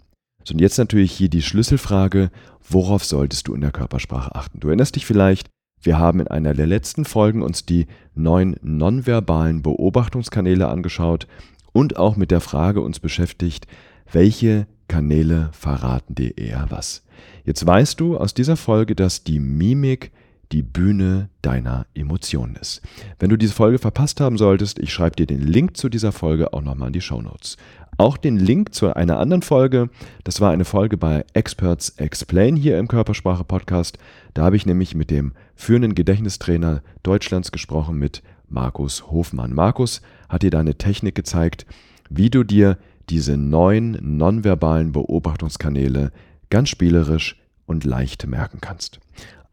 So, 0.44 0.54
und 0.54 0.60
jetzt 0.60 0.78
natürlich 0.78 1.12
hier 1.12 1.30
die 1.30 1.42
Schlüsselfrage, 1.42 2.30
worauf 2.68 3.04
solltest 3.04 3.48
du 3.48 3.56
in 3.56 3.62
der 3.62 3.72
Körpersprache 3.72 4.36
achten? 4.36 4.60
Du 4.60 4.68
erinnerst 4.68 4.96
dich 4.96 5.06
vielleicht, 5.06 5.50
wir 5.82 6.00
haben 6.00 6.20
in 6.20 6.28
einer 6.28 6.54
der 6.54 6.68
letzten 6.68 7.06
Folgen 7.06 7.42
uns 7.42 7.66
die 7.66 7.88
neun 8.14 8.56
nonverbalen 8.62 9.62
Beobachtungskanäle 9.62 10.68
angeschaut 10.68 11.28
und 11.74 11.98
auch 11.98 12.16
mit 12.16 12.32
der 12.32 12.42
Frage 12.42 12.82
uns 12.82 13.00
beschäftigt, 13.00 13.68
welche 14.12 14.68
Kanäle 14.88 15.50
verraten 15.52 16.16
dir 16.16 16.38
eher 16.38 16.68
was. 16.70 17.04
Jetzt 17.44 17.66
weißt 17.66 18.00
du 18.00 18.18
aus 18.18 18.34
dieser 18.34 18.56
Folge, 18.56 18.96
dass 18.96 19.24
die 19.24 19.40
Mimik 19.40 20.12
die 20.52 20.62
Bühne 20.62 21.30
deiner 21.42 21.86
Emotionen 21.94 22.56
ist. 22.56 22.82
Wenn 23.20 23.30
du 23.30 23.38
diese 23.38 23.54
Folge 23.54 23.80
verpasst 23.80 24.22
haben 24.22 24.38
solltest, 24.38 24.80
ich 24.80 24.94
schreibe 24.94 25.16
dir 25.16 25.26
den 25.26 25.42
Link 25.42 25.78
zu 25.78 25.90
dieser 25.90 26.12
Folge 26.12 26.54
auch 26.54 26.62
nochmal 26.62 26.88
in 26.88 26.94
die 26.94 27.02
Show 27.02 27.22
Notes. 27.22 27.58
Auch 27.98 28.18
den 28.18 28.38
Link 28.38 28.74
zu 28.74 28.94
einer 28.94 29.20
anderen 29.20 29.42
Folge, 29.42 29.90
das 30.26 30.42
war 30.42 30.52
eine 30.52 30.66
Folge 30.66 30.98
bei 30.98 31.26
Experts 31.34 31.92
Explain 31.98 32.58
hier 32.58 32.78
im 32.78 32.90
Körpersprache 32.90 33.46
Podcast. 33.46 33.98
Da 34.34 34.44
habe 34.44 34.58
ich 34.58 34.66
nämlich 34.66 34.96
mit 34.96 35.10
dem 35.10 35.34
führenden 35.56 35.96
Gedächtnistrainer 35.96 36.82
Deutschlands 37.04 37.54
gesprochen, 37.54 37.98
mit 37.98 38.22
Markus 38.50 39.10
Hofmann. 39.10 39.54
Markus 39.54 40.02
hat 40.28 40.44
dir 40.44 40.52
da 40.52 40.60
eine 40.60 40.78
Technik 40.78 41.16
gezeigt, 41.16 41.66
wie 42.10 42.30
du 42.30 42.44
dir 42.44 42.78
diese 43.10 43.38
neuen 43.38 43.98
nonverbalen 44.18 44.92
Beobachtungskanäle 44.92 46.12
ganz 46.50 46.70
spielerisch 46.70 47.38
und 47.66 47.84
leicht 47.84 48.28
merken 48.28 48.60
kannst. 48.62 49.00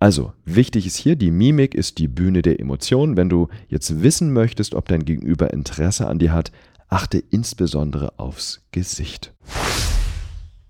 Also, 0.02 0.32
wichtig 0.44 0.84
ist 0.84 0.96
hier, 0.96 1.14
die 1.14 1.30
Mimik 1.30 1.76
ist 1.76 1.98
die 1.98 2.08
Bühne 2.08 2.42
der 2.42 2.58
Emotionen. 2.58 3.16
Wenn 3.16 3.28
du 3.28 3.46
jetzt 3.68 4.02
wissen 4.02 4.32
möchtest, 4.32 4.74
ob 4.74 4.88
dein 4.88 5.04
Gegenüber 5.04 5.52
Interesse 5.52 6.08
an 6.08 6.18
dir 6.18 6.32
hat, 6.32 6.50
achte 6.88 7.18
insbesondere 7.18 8.18
aufs 8.18 8.62
Gesicht. 8.72 9.32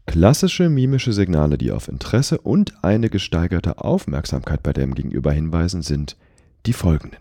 Klassische 0.04 0.68
mimische 0.68 1.14
Signale, 1.14 1.56
die 1.56 1.72
auf 1.72 1.88
Interesse 1.88 2.42
und 2.42 2.84
eine 2.84 3.08
gesteigerte 3.08 3.82
Aufmerksamkeit 3.82 4.62
bei 4.62 4.74
deinem 4.74 4.94
Gegenüber 4.94 5.32
hinweisen, 5.32 5.80
sind 5.80 6.18
die 6.66 6.74
folgenden. 6.74 7.20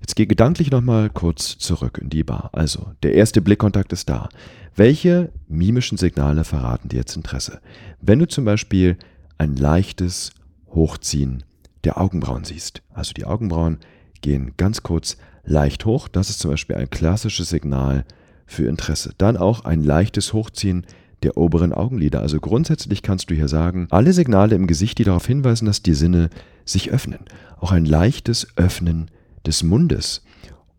Jetzt 0.00 0.16
geh 0.16 0.26
gedanklich 0.26 0.72
nochmal 0.72 1.08
kurz 1.08 1.56
zurück 1.58 1.98
in 2.02 2.10
die 2.10 2.24
Bar. 2.24 2.50
Also, 2.52 2.94
der 3.04 3.14
erste 3.14 3.40
Blickkontakt 3.40 3.92
ist 3.92 4.08
da. 4.08 4.28
Welche 4.74 5.30
mimischen 5.46 5.98
Signale 5.98 6.42
verraten 6.42 6.88
dir 6.88 6.96
jetzt 6.96 7.14
Interesse? 7.14 7.60
Wenn 8.00 8.18
du 8.18 8.26
zum 8.26 8.44
Beispiel 8.44 8.98
ein 9.38 9.54
leichtes 9.54 10.32
Hochziehen 10.74 11.44
der 11.84 12.00
Augenbrauen 12.00 12.44
siehst. 12.44 12.82
Also 12.92 13.12
die 13.12 13.24
Augenbrauen 13.24 13.78
gehen 14.20 14.52
ganz 14.56 14.82
kurz 14.82 15.16
leicht 15.44 15.84
hoch. 15.84 16.08
Das 16.08 16.30
ist 16.30 16.40
zum 16.40 16.50
Beispiel 16.50 16.76
ein 16.76 16.90
klassisches 16.90 17.50
Signal 17.50 18.04
für 18.46 18.66
Interesse. 18.66 19.12
Dann 19.18 19.36
auch 19.36 19.64
ein 19.64 19.82
leichtes 19.82 20.32
Hochziehen 20.32 20.86
der 21.22 21.36
oberen 21.36 21.72
Augenlider. 21.72 22.20
Also 22.20 22.40
grundsätzlich 22.40 23.02
kannst 23.02 23.30
du 23.30 23.34
hier 23.34 23.48
sagen, 23.48 23.86
alle 23.90 24.12
Signale 24.12 24.54
im 24.54 24.66
Gesicht, 24.66 24.98
die 24.98 25.04
darauf 25.04 25.26
hinweisen, 25.26 25.66
dass 25.66 25.82
die 25.82 25.94
Sinne 25.94 26.30
sich 26.64 26.90
öffnen. 26.90 27.20
Auch 27.58 27.72
ein 27.72 27.84
leichtes 27.84 28.46
Öffnen 28.56 29.10
des 29.46 29.62
Mundes 29.62 30.22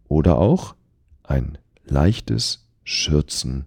oder 0.08 0.38
auch 0.38 0.76
ein 1.24 1.58
leichtes 1.86 2.68
Schürzen 2.84 3.66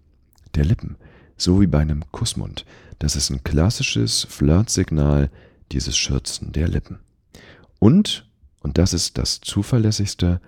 der 0.54 0.64
Lippen, 0.64 0.96
so 1.36 1.60
wie 1.60 1.66
bei 1.66 1.80
einem 1.80 2.04
Kussmund. 2.12 2.64
Das 2.98 3.16
ist 3.16 3.30
ein 3.30 3.42
klassisches 3.44 4.26
Flirtsignal 4.28 5.30
dieses 5.72 5.96
Schürzen 5.96 6.52
der 6.52 6.68
Lippen. 6.68 6.98
Und, 7.78 8.28
und 8.60 8.78
das 8.78 8.92
ist 8.92 9.18
das 9.18 9.40
zuverlässigste, 9.40 10.40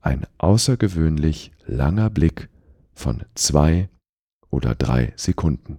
ein 0.00 0.26
außergewöhnlich 0.38 1.52
langer 1.66 2.10
Blick 2.10 2.48
von 2.94 3.24
zwei 3.34 3.88
oder 4.50 4.74
drei 4.74 5.12
Sekunden. 5.16 5.78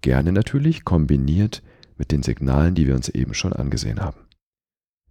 Gerne 0.00 0.32
natürlich 0.32 0.84
kombiniert 0.84 1.62
mit 1.96 2.10
den 2.10 2.22
Signalen, 2.22 2.74
die 2.74 2.86
wir 2.86 2.94
uns 2.94 3.08
eben 3.08 3.34
schon 3.34 3.52
angesehen 3.52 4.00
haben. 4.00 4.20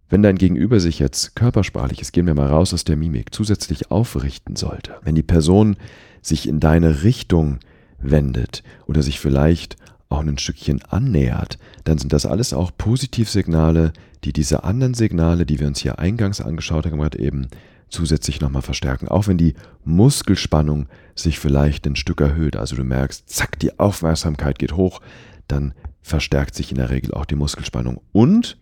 Wenn 0.08 0.22
dein 0.22 0.36
Gegenüber 0.36 0.80
sich 0.80 0.98
jetzt 0.98 1.36
körpersprachlich, 1.36 2.02
es 2.02 2.10
gehen 2.10 2.26
wir 2.26 2.34
mal 2.34 2.48
raus 2.48 2.74
aus 2.74 2.82
der 2.82 2.96
Mimik, 2.96 3.32
zusätzlich 3.32 3.92
aufrichten 3.92 4.56
sollte, 4.56 4.96
wenn 5.02 5.14
die 5.14 5.22
Person 5.22 5.76
sich 6.20 6.48
in 6.48 6.58
deine 6.58 7.04
Richtung 7.04 7.60
wendet 7.98 8.64
oder 8.86 9.02
sich 9.02 9.20
vielleicht 9.20 9.76
auch 10.10 10.20
ein 10.20 10.38
Stückchen 10.38 10.82
annähert, 10.82 11.58
dann 11.84 11.98
sind 11.98 12.12
das 12.12 12.26
alles 12.26 12.52
auch 12.52 12.72
Positivsignale, 12.76 13.92
die 14.24 14.32
diese 14.32 14.64
anderen 14.64 14.94
Signale, 14.94 15.46
die 15.46 15.60
wir 15.60 15.66
uns 15.66 15.80
hier 15.80 15.98
eingangs 15.98 16.40
angeschaut 16.40 16.84
haben, 16.84 16.98
gerade 16.98 17.18
eben 17.18 17.48
zusätzlich 17.88 18.40
nochmal 18.40 18.62
verstärken. 18.62 19.08
Auch 19.08 19.26
wenn 19.26 19.38
die 19.38 19.54
Muskelspannung 19.84 20.88
sich 21.14 21.38
vielleicht 21.38 21.86
ein 21.86 21.96
Stück 21.96 22.20
erhöht, 22.20 22.56
also 22.56 22.76
du 22.76 22.84
merkst, 22.84 23.28
zack, 23.28 23.58
die 23.58 23.78
Aufmerksamkeit 23.78 24.58
geht 24.58 24.74
hoch, 24.74 25.00
dann 25.48 25.74
verstärkt 26.02 26.54
sich 26.54 26.70
in 26.70 26.78
der 26.78 26.90
Regel 26.90 27.14
auch 27.14 27.24
die 27.24 27.34
Muskelspannung. 27.34 28.00
Und, 28.12 28.58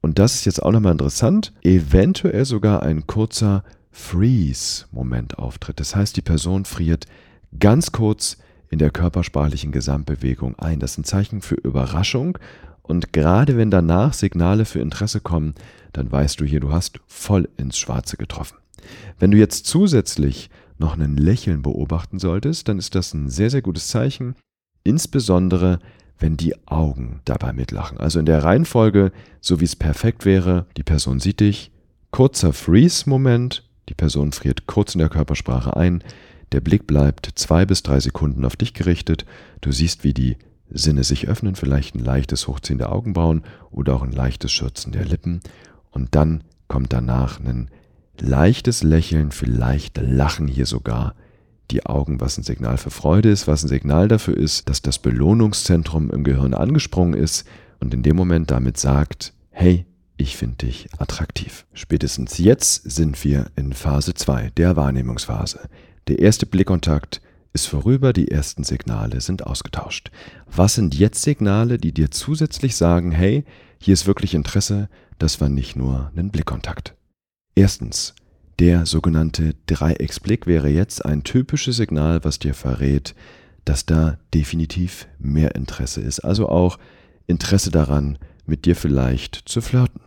und 0.00 0.18
das 0.18 0.34
ist 0.34 0.44
jetzt 0.44 0.62
auch 0.62 0.72
nochmal 0.72 0.92
interessant, 0.92 1.52
eventuell 1.62 2.44
sogar 2.44 2.82
ein 2.82 3.06
kurzer 3.06 3.64
Freeze-Moment 3.90 5.38
auftritt. 5.38 5.80
Das 5.80 5.96
heißt, 5.96 6.16
die 6.16 6.22
Person 6.22 6.64
friert 6.64 7.06
ganz 7.58 7.92
kurz 7.92 8.36
in 8.70 8.78
der 8.78 8.90
körpersprachlichen 8.90 9.72
Gesamtbewegung 9.72 10.58
ein. 10.58 10.80
Das 10.80 10.92
ist 10.92 10.98
ein 10.98 11.04
Zeichen 11.04 11.42
für 11.42 11.54
Überraschung 11.54 12.38
und 12.86 13.12
gerade 13.12 13.56
wenn 13.56 13.70
danach 13.70 14.12
Signale 14.12 14.64
für 14.64 14.80
Interesse 14.80 15.20
kommen, 15.20 15.54
dann 15.92 16.10
weißt 16.10 16.40
du 16.40 16.44
hier, 16.44 16.60
du 16.60 16.72
hast 16.72 17.00
voll 17.06 17.48
ins 17.56 17.78
Schwarze 17.78 18.16
getroffen. 18.16 18.58
Wenn 19.18 19.32
du 19.32 19.38
jetzt 19.38 19.66
zusätzlich 19.66 20.50
noch 20.78 20.96
ein 20.96 21.16
Lächeln 21.16 21.62
beobachten 21.62 22.18
solltest, 22.18 22.68
dann 22.68 22.78
ist 22.78 22.94
das 22.94 23.12
ein 23.14 23.28
sehr, 23.28 23.50
sehr 23.50 23.62
gutes 23.62 23.88
Zeichen, 23.88 24.36
insbesondere 24.84 25.80
wenn 26.18 26.36
die 26.36 26.54
Augen 26.66 27.20
dabei 27.24 27.52
mitlachen. 27.52 27.98
Also 27.98 28.20
in 28.20 28.26
der 28.26 28.44
Reihenfolge, 28.44 29.12
so 29.40 29.60
wie 29.60 29.64
es 29.64 29.76
perfekt 29.76 30.24
wäre, 30.24 30.66
die 30.76 30.82
Person 30.82 31.18
sieht 31.18 31.40
dich, 31.40 31.72
kurzer 32.10 32.52
Freeze-Moment, 32.52 33.68
die 33.88 33.94
Person 33.94 34.32
friert 34.32 34.66
kurz 34.66 34.94
in 34.94 35.00
der 35.00 35.08
Körpersprache 35.08 35.76
ein, 35.76 36.02
der 36.52 36.60
Blick 36.60 36.86
bleibt 36.86 37.30
zwei 37.34 37.66
bis 37.66 37.82
drei 37.82 38.00
Sekunden 38.00 38.44
auf 38.44 38.56
dich 38.56 38.74
gerichtet. 38.74 39.26
Du 39.60 39.72
siehst, 39.72 40.04
wie 40.04 40.14
die 40.14 40.36
Sinne 40.70 41.04
sich 41.04 41.28
öffnen, 41.28 41.54
vielleicht 41.54 41.94
ein 41.94 42.04
leichtes 42.04 42.48
Hochziehen 42.48 42.78
der 42.78 42.92
Augenbrauen 42.92 43.42
oder 43.70 43.94
auch 43.94 44.02
ein 44.02 44.12
leichtes 44.12 44.52
Schürzen 44.52 44.92
der 44.92 45.04
Lippen. 45.04 45.40
Und 45.90 46.14
dann 46.14 46.44
kommt 46.68 46.92
danach 46.92 47.40
ein 47.40 47.70
leichtes 48.20 48.82
Lächeln, 48.82 49.30
vielleicht 49.30 49.98
Lachen 49.98 50.48
hier 50.48 50.66
sogar. 50.66 51.14
Die 51.72 51.84
Augen, 51.84 52.20
was 52.20 52.38
ein 52.38 52.44
Signal 52.44 52.78
für 52.78 52.90
Freude 52.90 53.28
ist, 53.28 53.48
was 53.48 53.64
ein 53.64 53.68
Signal 53.68 54.06
dafür 54.06 54.36
ist, 54.36 54.68
dass 54.68 54.82
das 54.82 55.00
Belohnungszentrum 55.00 56.10
im 56.10 56.22
Gehirn 56.22 56.54
angesprungen 56.54 57.14
ist 57.14 57.46
und 57.80 57.92
in 57.92 58.04
dem 58.04 58.14
Moment 58.14 58.52
damit 58.52 58.78
sagt, 58.78 59.32
hey, 59.50 59.84
ich 60.16 60.36
finde 60.36 60.66
dich 60.66 60.88
attraktiv. 60.98 61.66
Spätestens 61.74 62.38
jetzt 62.38 62.88
sind 62.88 63.22
wir 63.24 63.46
in 63.56 63.72
Phase 63.72 64.14
2 64.14 64.50
der 64.56 64.76
Wahrnehmungsphase. 64.76 65.68
Der 66.08 66.20
erste 66.20 66.46
Blickkontakt 66.46 67.20
ist 67.52 67.66
vorüber, 67.66 68.12
die 68.12 68.30
ersten 68.30 68.62
Signale 68.62 69.20
sind 69.20 69.44
ausgetauscht. 69.44 70.12
Was 70.46 70.74
sind 70.74 70.94
jetzt 70.94 71.22
Signale, 71.22 71.78
die 71.78 71.92
dir 71.92 72.12
zusätzlich 72.12 72.76
sagen, 72.76 73.10
hey, 73.10 73.44
hier 73.80 73.94
ist 73.94 74.06
wirklich 74.06 74.34
Interesse, 74.34 74.88
das 75.18 75.40
war 75.40 75.48
nicht 75.48 75.74
nur 75.74 76.12
ein 76.14 76.30
Blickkontakt. 76.30 76.94
Erstens, 77.56 78.14
der 78.60 78.86
sogenannte 78.86 79.54
Dreiecksblick 79.66 80.46
wäre 80.46 80.68
jetzt 80.68 81.04
ein 81.04 81.24
typisches 81.24 81.76
Signal, 81.76 82.22
was 82.22 82.38
dir 82.38 82.54
verrät, 82.54 83.16
dass 83.64 83.84
da 83.84 84.18
definitiv 84.32 85.08
mehr 85.18 85.56
Interesse 85.56 86.02
ist, 86.02 86.20
also 86.20 86.48
auch 86.48 86.78
Interesse 87.26 87.70
daran, 87.70 88.18
mit 88.46 88.64
dir 88.64 88.76
vielleicht 88.76 89.42
zu 89.46 89.60
flirten. 89.60 90.05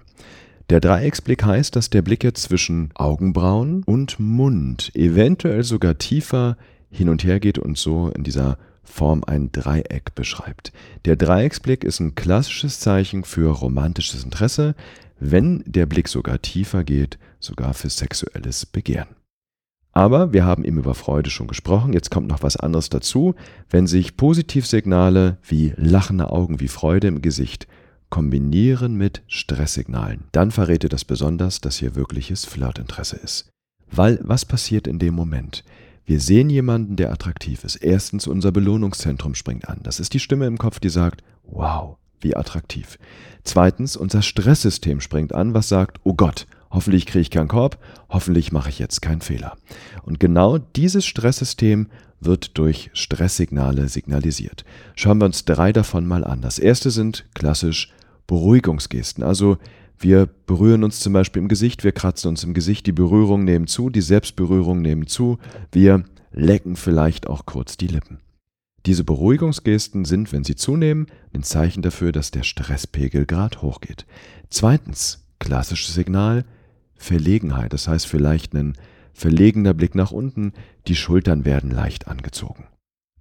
Der 0.70 0.80
Dreiecksblick 0.80 1.44
heißt, 1.44 1.76
dass 1.76 1.90
der 1.90 2.04
Blick 2.04 2.24
jetzt 2.24 2.44
zwischen 2.44 2.92
Augenbrauen 2.94 3.82
und 3.86 4.20
Mund 4.20 4.92
eventuell 4.94 5.64
sogar 5.64 5.98
tiefer 5.98 6.58
hin 6.92 7.10
und 7.10 7.24
her 7.24 7.40
geht 7.40 7.58
und 7.58 7.76
so 7.76 8.10
in 8.10 8.24
dieser 8.24 8.60
Form 8.84 9.24
ein 9.24 9.52
Dreieck 9.52 10.14
beschreibt. 10.14 10.72
Der 11.06 11.16
Dreiecksblick 11.16 11.84
ist 11.84 12.00
ein 12.00 12.14
klassisches 12.14 12.80
Zeichen 12.80 13.24
für 13.24 13.52
romantisches 13.52 14.24
Interesse, 14.24 14.76
wenn 15.20 15.64
der 15.66 15.88
Blick 15.88 16.08
sogar 16.08 16.40
tiefer 16.40 16.84
geht, 16.84 17.18
sogar 17.40 17.74
für 17.74 17.90
sexuelles 17.90 18.68
Begehren. 18.68 19.10
Aber 19.92 20.34
wir 20.34 20.46
haben 20.46 20.64
eben 20.66 20.78
über 20.78 20.94
Freude 20.94 21.32
schon 21.32 21.48
gesprochen, 21.48 21.94
jetzt 21.94 22.12
kommt 22.12 22.28
noch 22.28 22.44
was 22.44 22.58
anderes 22.58 22.90
dazu, 22.90 23.34
wenn 23.72 23.88
sich 23.88 24.18
Positivsignale 24.18 25.40
wie 25.42 25.74
lachende 25.78 26.30
Augen, 26.32 26.60
wie 26.60 26.68
Freude 26.68 27.08
im 27.08 27.24
Gesicht 27.24 27.68
kombinieren 28.10 28.96
mit 28.96 29.22
Stresssignalen. 29.28 30.26
Dann 30.32 30.52
verrät 30.52 30.84
dir 30.84 30.90
das 30.90 31.06
besonders, 31.06 31.62
dass 31.62 31.78
hier 31.78 31.96
wirkliches 31.96 32.46
Flirtinteresse 32.46 33.18
ist. 33.18 33.50
Weil 33.92 34.20
was 34.24 34.46
passiert 34.46 34.88
in 34.88 35.00
dem 35.00 35.14
Moment? 35.14 35.64
Wir 36.06 36.20
sehen 36.20 36.50
jemanden, 36.50 36.96
der 36.96 37.12
attraktiv 37.12 37.64
ist. 37.64 37.76
Erstens, 37.76 38.26
unser 38.26 38.52
Belohnungszentrum 38.52 39.36
springt 39.36 39.70
an. 39.70 39.80
Das 39.84 40.00
ist 40.00 40.14
die 40.14 40.20
Stimme 40.20 40.48
im 40.48 40.58
Kopf, 40.58 40.80
die 40.80 40.90
sagt, 40.90 41.24
wow, 41.44 41.98
wie 42.20 42.36
attraktiv. 42.36 42.98
Zweitens, 43.44 43.96
unser 43.96 44.22
Stresssystem 44.22 45.02
springt 45.02 45.34
an, 45.34 45.54
was 45.54 45.70
sagt, 45.70 46.00
oh 46.04 46.16
Gott, 46.16 46.48
hoffentlich 46.72 47.06
kriege 47.06 47.22
ich 47.22 47.30
keinen 47.30 47.48
Korb, 47.48 47.78
hoffentlich 48.10 48.52
mache 48.52 48.70
ich 48.70 48.80
jetzt 48.80 49.02
keinen 49.02 49.22
Fehler. 49.22 49.56
Und 50.04 50.20
genau 50.20 50.58
dieses 50.58 51.06
Stresssystem 51.06 51.88
wird 52.20 52.58
durch 52.58 52.90
Stresssignale 52.94 53.88
signalisiert. 53.88 54.66
Schauen 54.96 55.20
wir 55.20 55.26
uns 55.26 55.46
drei 55.46 55.72
davon 55.72 56.06
mal 56.06 56.24
an. 56.24 56.42
Das 56.42 56.60
erste 56.60 56.92
sind 56.92 57.26
klassisch 57.34 57.94
Beruhigungsgesten. 58.30 59.24
Also 59.24 59.58
wir 59.98 60.28
berühren 60.46 60.84
uns 60.84 61.00
zum 61.00 61.14
Beispiel 61.14 61.42
im 61.42 61.50
Gesicht, 61.50 61.84
wir 61.84 61.92
kratzen 61.92 62.30
uns 62.30 62.44
im 62.44 62.54
Gesicht, 62.54 62.86
die 62.86 62.92
Berührung 62.92 63.44
nehmen 63.44 63.66
zu, 63.66 63.90
die 63.90 64.02
Selbstberührung 64.02 64.82
nehmen 64.82 65.08
zu, 65.08 65.40
wir 65.72 66.06
lecken 66.32 66.76
vielleicht 66.76 67.28
auch 67.28 67.48
kurz 67.48 67.76
die 67.76 67.88
Lippen. 67.88 68.20
Diese 68.86 69.04
Beruhigungsgesten 69.04 70.06
sind, 70.06 70.32
wenn 70.32 70.44
sie 70.44 70.56
zunehmen, 70.56 71.08
ein 71.34 71.44
Zeichen 71.44 71.82
dafür, 71.82 72.12
dass 72.12 72.32
der 72.32 72.44
Stresspegel 72.44 73.26
gerade 73.26 73.62
hochgeht. 73.62 74.06
Zweitens, 74.50 75.26
Klassisches 75.40 75.96
Signal 75.96 76.46
Verlegenheit, 76.96 77.72
das 77.72 77.88
heißt 77.88 78.06
vielleicht 78.06 78.54
ein 78.54 78.74
verlegener 79.14 79.74
Blick 79.74 79.96
nach 79.96 80.12
unten, 80.12 80.52
die 80.88 80.96
Schultern 80.96 81.46
werden 81.46 81.72
leicht 81.72 82.08
angezogen. 82.08 82.68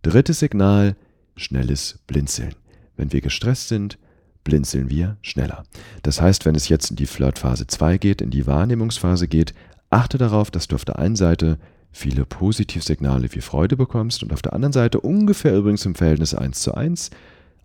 Drittes 0.02 0.40
Signal 0.40 0.96
schnelles 1.36 2.00
Blinzeln. 2.08 2.56
Wenn 2.96 3.12
wir 3.12 3.20
gestresst 3.20 3.68
sind, 3.68 3.98
blinzeln 4.44 4.90
wir 4.90 5.16
schneller. 5.22 5.64
Das 6.02 6.20
heißt, 6.20 6.46
wenn 6.46 6.54
es 6.54 6.68
jetzt 6.68 6.90
in 6.90 6.96
die 6.96 7.06
Flirtphase 7.06 7.66
2 7.66 7.98
geht, 7.98 8.22
in 8.22 8.30
die 8.30 8.46
Wahrnehmungsphase 8.46 9.28
geht, 9.28 9.54
achte 9.90 10.18
darauf, 10.18 10.50
dass 10.50 10.68
du 10.68 10.76
auf 10.76 10.84
der 10.84 10.98
einen 10.98 11.16
Seite 11.16 11.58
viele 11.90 12.24
Positivsignale 12.24 13.32
wie 13.34 13.40
Freude 13.40 13.76
bekommst 13.76 14.22
und 14.22 14.32
auf 14.32 14.42
der 14.42 14.52
anderen 14.52 14.72
Seite 14.72 15.00
ungefähr 15.00 15.56
übrigens 15.56 15.84
im 15.86 15.94
Verhältnis 15.94 16.34
1 16.34 16.60
zu 16.60 16.74
1 16.74 17.10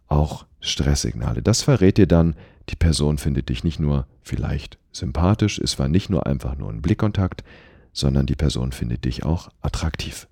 auch 0.08 0.46
Stresssignale. 0.60 1.42
Das 1.42 1.62
verrät 1.62 1.98
dir 1.98 2.08
dann, 2.08 2.36
die 2.70 2.76
Person 2.76 3.18
findet 3.18 3.50
dich 3.50 3.64
nicht 3.64 3.80
nur 3.80 4.08
vielleicht 4.22 4.78
sympathisch, 4.92 5.60
es 5.60 5.78
war 5.80 5.88
nicht 5.88 6.10
nur 6.10 6.26
einfach 6.26 6.58
nur 6.58 6.70
ein 6.70 6.82
Blickkontakt, 6.82 7.44
sondern 7.92 8.26
die 8.26 8.36
Person 8.36 8.72
findet 8.72 9.06
dich 9.06 9.24
auch 9.24 9.50
attraktiv. 9.62 10.28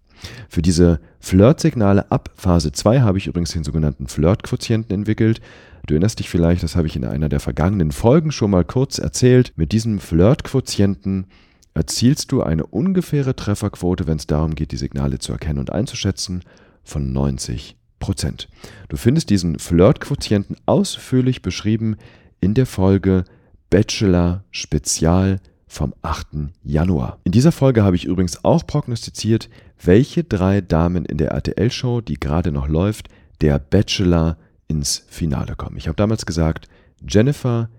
Für 0.49 0.61
diese 0.61 0.99
Flirtsignale 1.19 2.11
ab 2.11 2.29
Phase 2.35 2.71
2 2.71 3.01
habe 3.01 3.17
ich 3.17 3.27
übrigens 3.27 3.51
den 3.51 3.63
sogenannten 3.63 4.07
Flirtquotienten 4.07 4.93
entwickelt. 4.93 5.41
Du 5.87 5.93
erinnerst 5.93 6.19
dich 6.19 6.29
vielleicht, 6.29 6.63
das 6.63 6.75
habe 6.75 6.87
ich 6.87 6.95
in 6.95 7.05
einer 7.05 7.29
der 7.29 7.39
vergangenen 7.39 7.91
Folgen 7.91 8.31
schon 8.31 8.51
mal 8.51 8.65
kurz 8.65 8.99
erzählt. 8.99 9.53
Mit 9.55 9.71
diesem 9.71 9.99
Flirtquotienten 9.99 11.27
erzielst 11.73 12.31
du 12.31 12.43
eine 12.43 12.65
ungefähre 12.65 13.35
Trefferquote, 13.35 14.07
wenn 14.07 14.17
es 14.17 14.27
darum 14.27 14.55
geht, 14.55 14.71
die 14.71 14.77
Signale 14.77 15.19
zu 15.19 15.31
erkennen 15.31 15.59
und 15.59 15.71
einzuschätzen, 15.71 16.43
von 16.83 17.13
90 17.13 17.77
Prozent. 17.99 18.49
Du 18.89 18.97
findest 18.97 19.29
diesen 19.29 19.59
Flirtquotienten 19.59 20.57
ausführlich 20.65 21.41
beschrieben 21.41 21.95
in 22.41 22.53
der 22.53 22.65
Folge 22.65 23.23
Bachelor 23.69 24.43
Spezial 24.51 25.39
vom 25.71 25.93
8. 26.01 26.27
Januar. 26.63 27.19
In 27.23 27.31
dieser 27.31 27.53
Folge 27.53 27.83
habe 27.83 27.95
ich 27.95 28.03
übrigens 28.03 28.43
auch 28.43 28.67
prognostiziert, 28.67 29.49
welche 29.81 30.25
drei 30.25 30.59
Damen 30.59 31.05
in 31.05 31.17
der 31.17 31.31
RTL-Show, 31.31 32.01
die 32.01 32.19
gerade 32.19 32.51
noch 32.51 32.67
läuft, 32.67 33.07
der 33.39 33.57
Bachelor 33.57 34.37
ins 34.67 35.05
Finale 35.07 35.55
kommen. 35.55 35.77
Ich 35.77 35.87
habe 35.87 35.95
damals 35.95 36.25
gesagt, 36.25 36.67
Jennifer, 37.07 37.69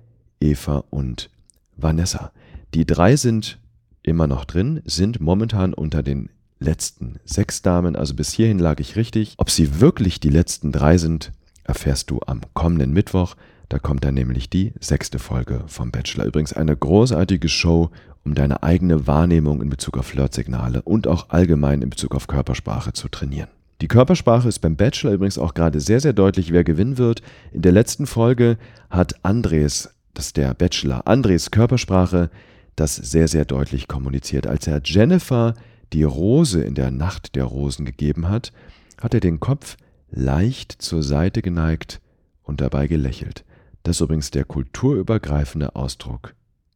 Eva 0.40 0.84
und 0.88 1.28
Vanessa. 1.76 2.32
Die 2.72 2.86
drei 2.86 3.16
sind 3.16 3.58
immer 4.02 4.26
noch 4.26 4.46
drin, 4.46 4.80
sind 4.86 5.20
momentan 5.20 5.74
unter 5.74 6.02
den 6.02 6.30
letzten 6.60 7.20
sechs 7.26 7.60
Damen, 7.60 7.94
also 7.94 8.14
bis 8.14 8.32
hierhin 8.32 8.58
lag 8.58 8.80
ich 8.80 8.96
richtig. 8.96 9.34
Ob 9.36 9.50
sie 9.50 9.80
wirklich 9.80 10.18
die 10.18 10.30
letzten 10.30 10.72
drei 10.72 10.96
sind, 10.96 11.30
erfährst 11.62 12.10
du 12.10 12.20
am 12.26 12.40
kommenden 12.54 12.94
Mittwoch. 12.94 13.36
Da 13.72 13.78
kommt 13.78 14.04
dann 14.04 14.12
nämlich 14.12 14.50
die 14.50 14.74
sechste 14.80 15.18
Folge 15.18 15.64
vom 15.66 15.90
Bachelor. 15.92 16.26
Übrigens 16.26 16.52
eine 16.52 16.76
großartige 16.76 17.48
Show, 17.48 17.88
um 18.22 18.34
deine 18.34 18.62
eigene 18.62 19.06
Wahrnehmung 19.06 19.62
in 19.62 19.70
Bezug 19.70 19.96
auf 19.96 20.08
Flirtsignale 20.08 20.82
und 20.82 21.06
auch 21.06 21.30
allgemein 21.30 21.80
in 21.80 21.88
Bezug 21.88 22.14
auf 22.14 22.26
Körpersprache 22.26 22.92
zu 22.92 23.08
trainieren. 23.08 23.48
Die 23.80 23.88
Körpersprache 23.88 24.46
ist 24.46 24.58
beim 24.58 24.76
Bachelor 24.76 25.14
übrigens 25.14 25.38
auch 25.38 25.54
gerade 25.54 25.80
sehr, 25.80 26.00
sehr 26.00 26.12
deutlich, 26.12 26.52
wer 26.52 26.64
gewinnen 26.64 26.98
wird. 26.98 27.22
In 27.50 27.62
der 27.62 27.72
letzten 27.72 28.04
Folge 28.04 28.58
hat 28.90 29.14
Andres, 29.24 29.88
das 30.12 30.26
ist 30.26 30.36
der 30.36 30.52
Bachelor, 30.52 31.06
Andres 31.06 31.50
Körpersprache, 31.50 32.28
das 32.76 32.96
sehr, 32.96 33.26
sehr 33.26 33.46
deutlich 33.46 33.88
kommuniziert. 33.88 34.46
Als 34.46 34.66
er 34.66 34.82
Jennifer 34.84 35.54
die 35.94 36.04
Rose 36.04 36.62
in 36.62 36.74
der 36.74 36.90
Nacht 36.90 37.36
der 37.36 37.44
Rosen 37.44 37.86
gegeben 37.86 38.28
hat, 38.28 38.52
hat 39.00 39.14
er 39.14 39.20
den 39.20 39.40
Kopf 39.40 39.78
leicht 40.10 40.72
zur 40.72 41.02
Seite 41.02 41.40
geneigt 41.40 42.02
und 42.42 42.60
dabei 42.60 42.86
gelächelt. 42.86 43.46
Das 43.82 43.96
ist 43.96 44.00
übrigens 44.00 44.30
der 44.30 44.44
kulturübergreifende 44.44 45.74
Ausdruck 45.74 46.34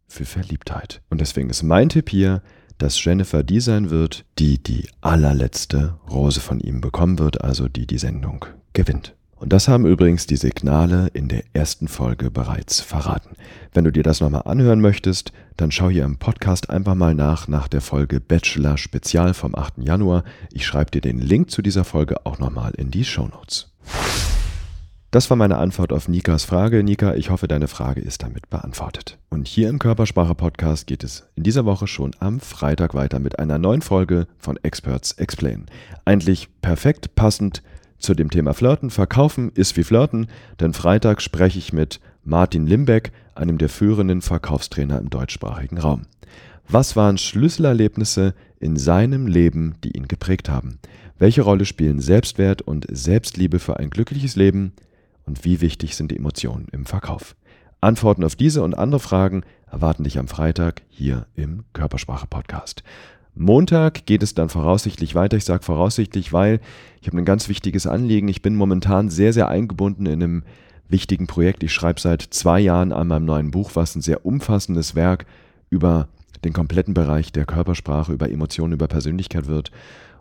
für 0.09 0.25
Verliebtheit. 0.25 1.03
Und 1.11 1.21
deswegen 1.21 1.51
ist 1.51 1.63
mein 1.63 1.89
Tipp 1.89 2.11
hier, 2.11 2.43
dass 2.79 3.03
Jennifer 3.03 3.43
die 3.43 3.61
sein 3.61 3.91
wird, 3.91 4.25
die 4.39 4.63
die 4.63 4.89
allerletzte 5.01 5.99
Rose 6.11 6.41
von 6.41 6.61
ihm 6.61 6.81
bekommen 6.81 7.19
wird, 7.19 7.43
also 7.43 7.69
die 7.69 7.87
die 7.87 7.99
Sendung 7.99 8.45
gewinnt. 8.73 9.15
Und 9.39 9.53
das 9.53 9.69
haben 9.69 9.87
übrigens 9.87 10.27
die 10.27 10.37
Signale 10.37 11.09
in 11.13 11.29
der 11.29 11.45
ersten 11.53 11.89
Folge 11.89 12.31
bereits 12.31 12.81
verraten. 12.81 13.37
Wenn 13.73 13.85
du 13.85 13.93
dir 13.93 14.03
das 14.03 14.21
nochmal 14.21 14.43
anhören 14.47 14.81
möchtest, 14.81 15.33
dann 15.59 15.71
schau 15.71 15.91
hier 15.91 16.05
im 16.05 16.17
Podcast 16.17 16.71
einfach 16.71 16.95
mal 16.95 17.15
nach 17.15 17.47
nach 17.47 17.69
der 17.69 17.83
Folge 17.83 18.21
Bachelor 18.21 18.79
Spezial 18.79 19.35
vom 19.35 19.55
8. 19.55 19.75
Januar. 19.79 20.25
Ich 20.53 20.65
schreibe 20.65 20.91
dir 20.91 21.03
den 21.03 21.19
Link 21.19 21.51
zu 21.51 21.61
dieser 21.61 21.85
Folge 21.85 22.25
auch 22.25 22.39
nochmal 22.39 22.73
in 22.77 22.91
die 22.91 23.05
Show 23.05 23.29
Notes. 23.29 23.71
Das 25.17 25.31
war 25.31 25.39
meine 25.39 25.57
Antwort 25.57 25.95
auf 25.95 26.09
Nikas 26.09 26.45
Frage. 26.45 26.85
Nika, 26.85 27.15
ich 27.15 27.31
hoffe, 27.31 27.49
deine 27.49 27.69
Frage 27.69 28.03
ist 28.03 28.23
damit 28.23 28.51
beantwortet. 28.51 29.17
Und 29.31 29.49
hier 29.49 29.71
im 29.71 29.79
Körpersprache-Podcast 29.79 30.87
geht 30.87 31.03
es 31.03 31.27
in 31.37 31.43
dieser 31.43 31.65
Woche 31.65 31.87
schon 31.87 32.11
am 32.19 32.39
Freitag 32.39 32.93
weiter 32.93 33.19
mit 33.19 33.39
einer 33.39 33.57
neuen 33.57 33.81
Folge 33.81 34.27
von 34.37 34.59
Experts 34.63 35.13
Explain. 35.13 35.65
Eigentlich 36.05 36.49
perfekt 36.61 37.15
passend 37.15 37.63
zu 37.97 38.13
dem 38.13 38.31
Thema 38.31 38.53
Flirten. 38.53 38.91
Verkaufen 38.91 39.53
ist 39.55 39.79
wie 39.79 39.85
Flirten, 39.85 40.27
denn 40.61 40.75
Freitag 40.75 41.23
spreche 41.23 41.59
ich 41.59 41.73
mit 41.73 41.99
Martin 42.23 42.67
Limbeck, 42.67 43.11
einem 43.35 43.57
der 43.57 43.71
führenden 43.71 44.21
Verkaufstrainer 44.21 45.01
im 45.01 45.09
deutschsprachigen 45.09 45.79
Raum. 45.79 46.03
Was 46.69 46.95
waren 46.95 47.17
Schlüsselerlebnisse 47.17 48.35
in 48.61 48.77
seinem 48.77 49.27
Leben, 49.27 49.77
die 49.83 49.97
ihn 49.97 50.09
geprägt 50.09 50.51
haben? 50.51 50.79
Welche 51.19 51.41
Rolle 51.41 51.65
spielen 51.65 52.01
Selbstwert 52.01 52.61
und 52.61 52.87
Selbstliebe 52.91 53.61
für 53.61 53.79
ein 53.79 53.89
glückliches 53.89 54.37
Leben? 54.37 54.75
Und 55.27 55.45
wie 55.45 55.61
wichtig 55.61 55.97
sind 55.97 56.11
die 56.11 56.17
Emotionen 56.17 56.69
im 56.73 56.87
Verkauf? 56.87 57.37
Antworten 57.81 58.25
auf 58.25 58.37
diese 58.37 58.63
und 58.63 58.75
andere 58.77 59.01
Fragen 59.01 59.43
erwarten 59.71 60.05
dich 60.05 60.19
am 60.19 60.29
Freitag 60.29 60.83
hier 60.89 61.27
im 61.35 61.65
Körpersprache-Podcast. 61.73 62.83
Montag 63.35 64.07
geht 64.07 64.23
es 64.23 64.33
dann 64.33 64.49
voraussichtlich 64.49 65.15
weiter. 65.15 65.37
Ich 65.37 65.45
sage 65.45 65.63
voraussichtlich, 65.63 66.33
weil 66.33 66.61
ich 67.03 67.09
habe 67.09 67.19
ein 67.19 67.27
ganz 67.27 67.49
wichtiges 67.51 67.87
Anliegen. 67.87 68.29
Ich 68.29 68.41
bin 68.41 68.57
momentan 68.57 69.11
sehr, 69.11 69.35
sehr 69.35 69.49
eingebunden 69.49 70.07
in 70.07 70.23
einem 70.23 70.43
wichtigen 70.89 71.27
Projekt. 71.27 71.63
Ich 71.63 71.73
schreibe 71.73 72.01
seit 72.01 72.23
zwei 72.23 72.61
Jahren 72.61 72.93
an 72.93 73.09
meinem 73.09 73.27
neuen 73.27 73.51
Buch, 73.51 73.73
was 73.75 73.95
ein 73.95 74.01
sehr 74.01 74.25
umfassendes 74.25 74.95
Werk 74.95 75.27
über 75.69 76.09
den 76.45 76.55
kompletten 76.55 76.95
Bereich 76.95 77.31
der 77.31 77.45
Körpersprache, 77.45 78.13
über 78.13 78.31
Emotionen, 78.31 78.73
über 78.73 78.89
Persönlichkeit 78.89 79.49
wird. 79.49 79.71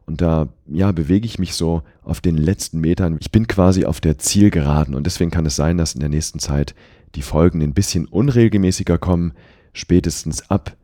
Und 0.06 0.22
da 0.22 0.50
ja, 0.68 0.92
bewege 0.92 1.26
ich 1.26 1.40
mich 1.40 1.56
so 1.56 1.82
auf 2.04 2.22
den 2.22 2.38
letzten 2.38 2.80
Metern. 2.80 3.18
Ich 3.20 3.32
bin 3.32 3.48
quasi 3.48 3.86
auf 3.86 4.00
der 4.00 4.18
Zielgeraden 4.18 4.94
und 4.94 5.06
deswegen 5.06 5.32
kann 5.32 5.46
es 5.46 5.56
sein, 5.56 5.78
dass 5.78 5.94
in 5.96 6.00
der 6.00 6.10
nächsten 6.10 6.40
Zeit 6.40 6.76
die 7.16 7.24
Folgen 7.24 7.62
ein 7.62 7.74
bisschen 7.74 8.06
unregelmäßiger 8.06 8.98
kommen. 8.98 9.34
Spätestens 9.74 10.50
ab 10.50 10.76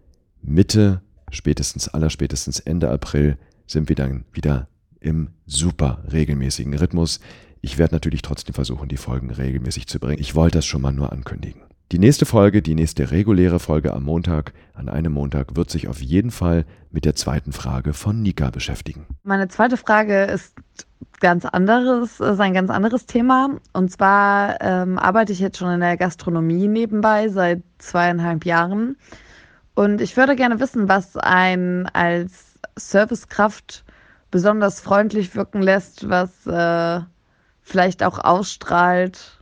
Mitte, 0.41 1.01
spätestens 1.29 1.87
allerspätestens 1.87 2.59
Ende 2.59 2.89
April 2.89 3.37
sind 3.67 3.89
wir 3.89 3.95
dann 3.95 4.25
wieder 4.33 4.67
im 4.99 5.29
super 5.45 6.03
regelmäßigen 6.11 6.73
Rhythmus. 6.73 7.19
Ich 7.61 7.77
werde 7.77 7.93
natürlich 7.93 8.23
trotzdem 8.23 8.55
versuchen, 8.55 8.89
die 8.89 8.97
Folgen 8.97 9.29
regelmäßig 9.29 9.87
zu 9.87 9.99
bringen. 9.99 10.21
Ich 10.21 10.33
wollte 10.33 10.57
das 10.57 10.65
schon 10.65 10.81
mal 10.81 10.91
nur 10.91 11.11
ankündigen. 11.11 11.61
Die 11.91 11.99
nächste 11.99 12.25
Folge, 12.25 12.61
die 12.61 12.73
nächste 12.73 13.11
reguläre 13.11 13.59
Folge 13.59 13.91
am 13.91 14.03
Montag, 14.03 14.53
an 14.73 14.87
einem 14.87 15.11
Montag, 15.11 15.57
wird 15.57 15.69
sich 15.69 15.89
auf 15.89 16.01
jeden 16.01 16.31
Fall 16.31 16.65
mit 16.89 17.03
der 17.03 17.15
zweiten 17.15 17.51
Frage 17.51 17.91
von 17.91 18.21
Nika 18.21 18.49
beschäftigen. 18.49 19.05
Meine 19.23 19.49
zweite 19.49 19.75
Frage 19.75 20.23
ist 20.23 20.55
ganz 21.19 21.43
anderes, 21.43 22.21
ist 22.21 22.39
ein 22.39 22.53
ganz 22.53 22.69
anderes 22.69 23.07
Thema. 23.07 23.57
Und 23.73 23.91
zwar 23.91 24.61
ähm, 24.61 24.97
arbeite 24.97 25.33
ich 25.33 25.39
jetzt 25.39 25.57
schon 25.57 25.69
in 25.69 25.81
der 25.81 25.97
Gastronomie 25.97 26.69
nebenbei 26.69 27.27
seit 27.27 27.61
zweieinhalb 27.79 28.45
Jahren. 28.45 28.95
Und 29.75 29.99
ich 29.99 30.15
würde 30.15 30.37
gerne 30.37 30.61
wissen, 30.61 30.87
was 30.87 31.17
ein 31.17 31.87
als 31.87 32.57
Servicekraft 32.77 33.83
besonders 34.31 34.79
freundlich 34.79 35.35
wirken 35.35 35.61
lässt, 35.61 36.07
was 36.09 36.47
äh, 36.47 37.01
vielleicht 37.61 38.01
auch 38.01 38.17
ausstrahlt 38.17 39.40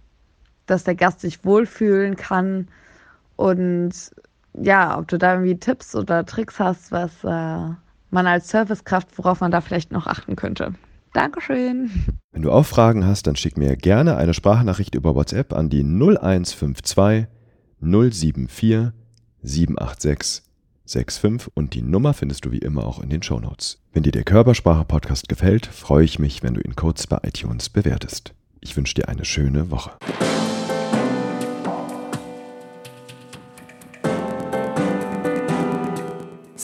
dass 0.69 0.83
der 0.83 0.95
Gast 0.95 1.21
sich 1.21 1.43
wohlfühlen 1.45 2.15
kann. 2.15 2.67
Und 3.35 3.91
ja, 4.53 4.97
ob 4.97 5.07
du 5.07 5.17
da 5.17 5.33
irgendwie 5.33 5.57
Tipps 5.57 5.95
oder 5.95 6.25
Tricks 6.25 6.59
hast, 6.59 6.91
was 6.91 7.11
äh, 7.23 7.73
man 8.11 8.27
als 8.27 8.49
Servicekraft, 8.49 9.17
worauf 9.17 9.41
man 9.41 9.51
da 9.51 9.61
vielleicht 9.61 9.91
noch 9.91 10.07
achten 10.07 10.35
könnte. 10.35 10.73
Dankeschön. 11.13 11.89
Wenn 12.31 12.41
du 12.43 12.51
auch 12.51 12.65
Fragen 12.65 13.05
hast, 13.05 13.25
dann 13.27 13.35
schick 13.35 13.57
mir 13.57 13.75
gerne 13.75 14.17
eine 14.17 14.33
Sprachnachricht 14.33 14.95
über 14.95 15.15
WhatsApp 15.15 15.53
an 15.53 15.69
die 15.69 15.83
0152 15.83 17.27
074 17.81 18.91
786 19.41 20.43
65 20.85 21.51
und 21.53 21.73
die 21.73 21.81
Nummer 21.81 22.13
findest 22.13 22.45
du 22.45 22.51
wie 22.51 22.59
immer 22.59 22.85
auch 22.85 22.99
in 23.01 23.09
den 23.09 23.21
Shownotes. 23.21 23.81
Wenn 23.93 24.03
dir 24.03 24.11
der 24.11 24.23
Körpersprache-Podcast 24.23 25.29
gefällt, 25.29 25.65
freue 25.67 26.03
ich 26.03 26.19
mich, 26.19 26.43
wenn 26.43 26.55
du 26.55 26.61
ihn 26.61 26.75
kurz 26.75 27.07
bei 27.07 27.19
iTunes 27.23 27.69
bewertest. 27.69 28.33
Ich 28.59 28.75
wünsche 28.75 28.95
dir 28.95 29.07
eine 29.07 29.25
schöne 29.25 29.71
Woche. 29.71 29.91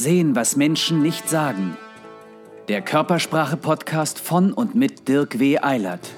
Sehen, 0.05 0.35
was 0.35 0.55
Menschen 0.55 1.01
nicht 1.01 1.27
sagen. 1.29 1.75
Der 2.67 2.83
Körpersprache-Podcast 2.83 4.19
von 4.19 4.53
und 4.53 4.75
mit 4.75 5.07
Dirk 5.07 5.39
W. 5.39 5.57
Eilert. 5.57 6.11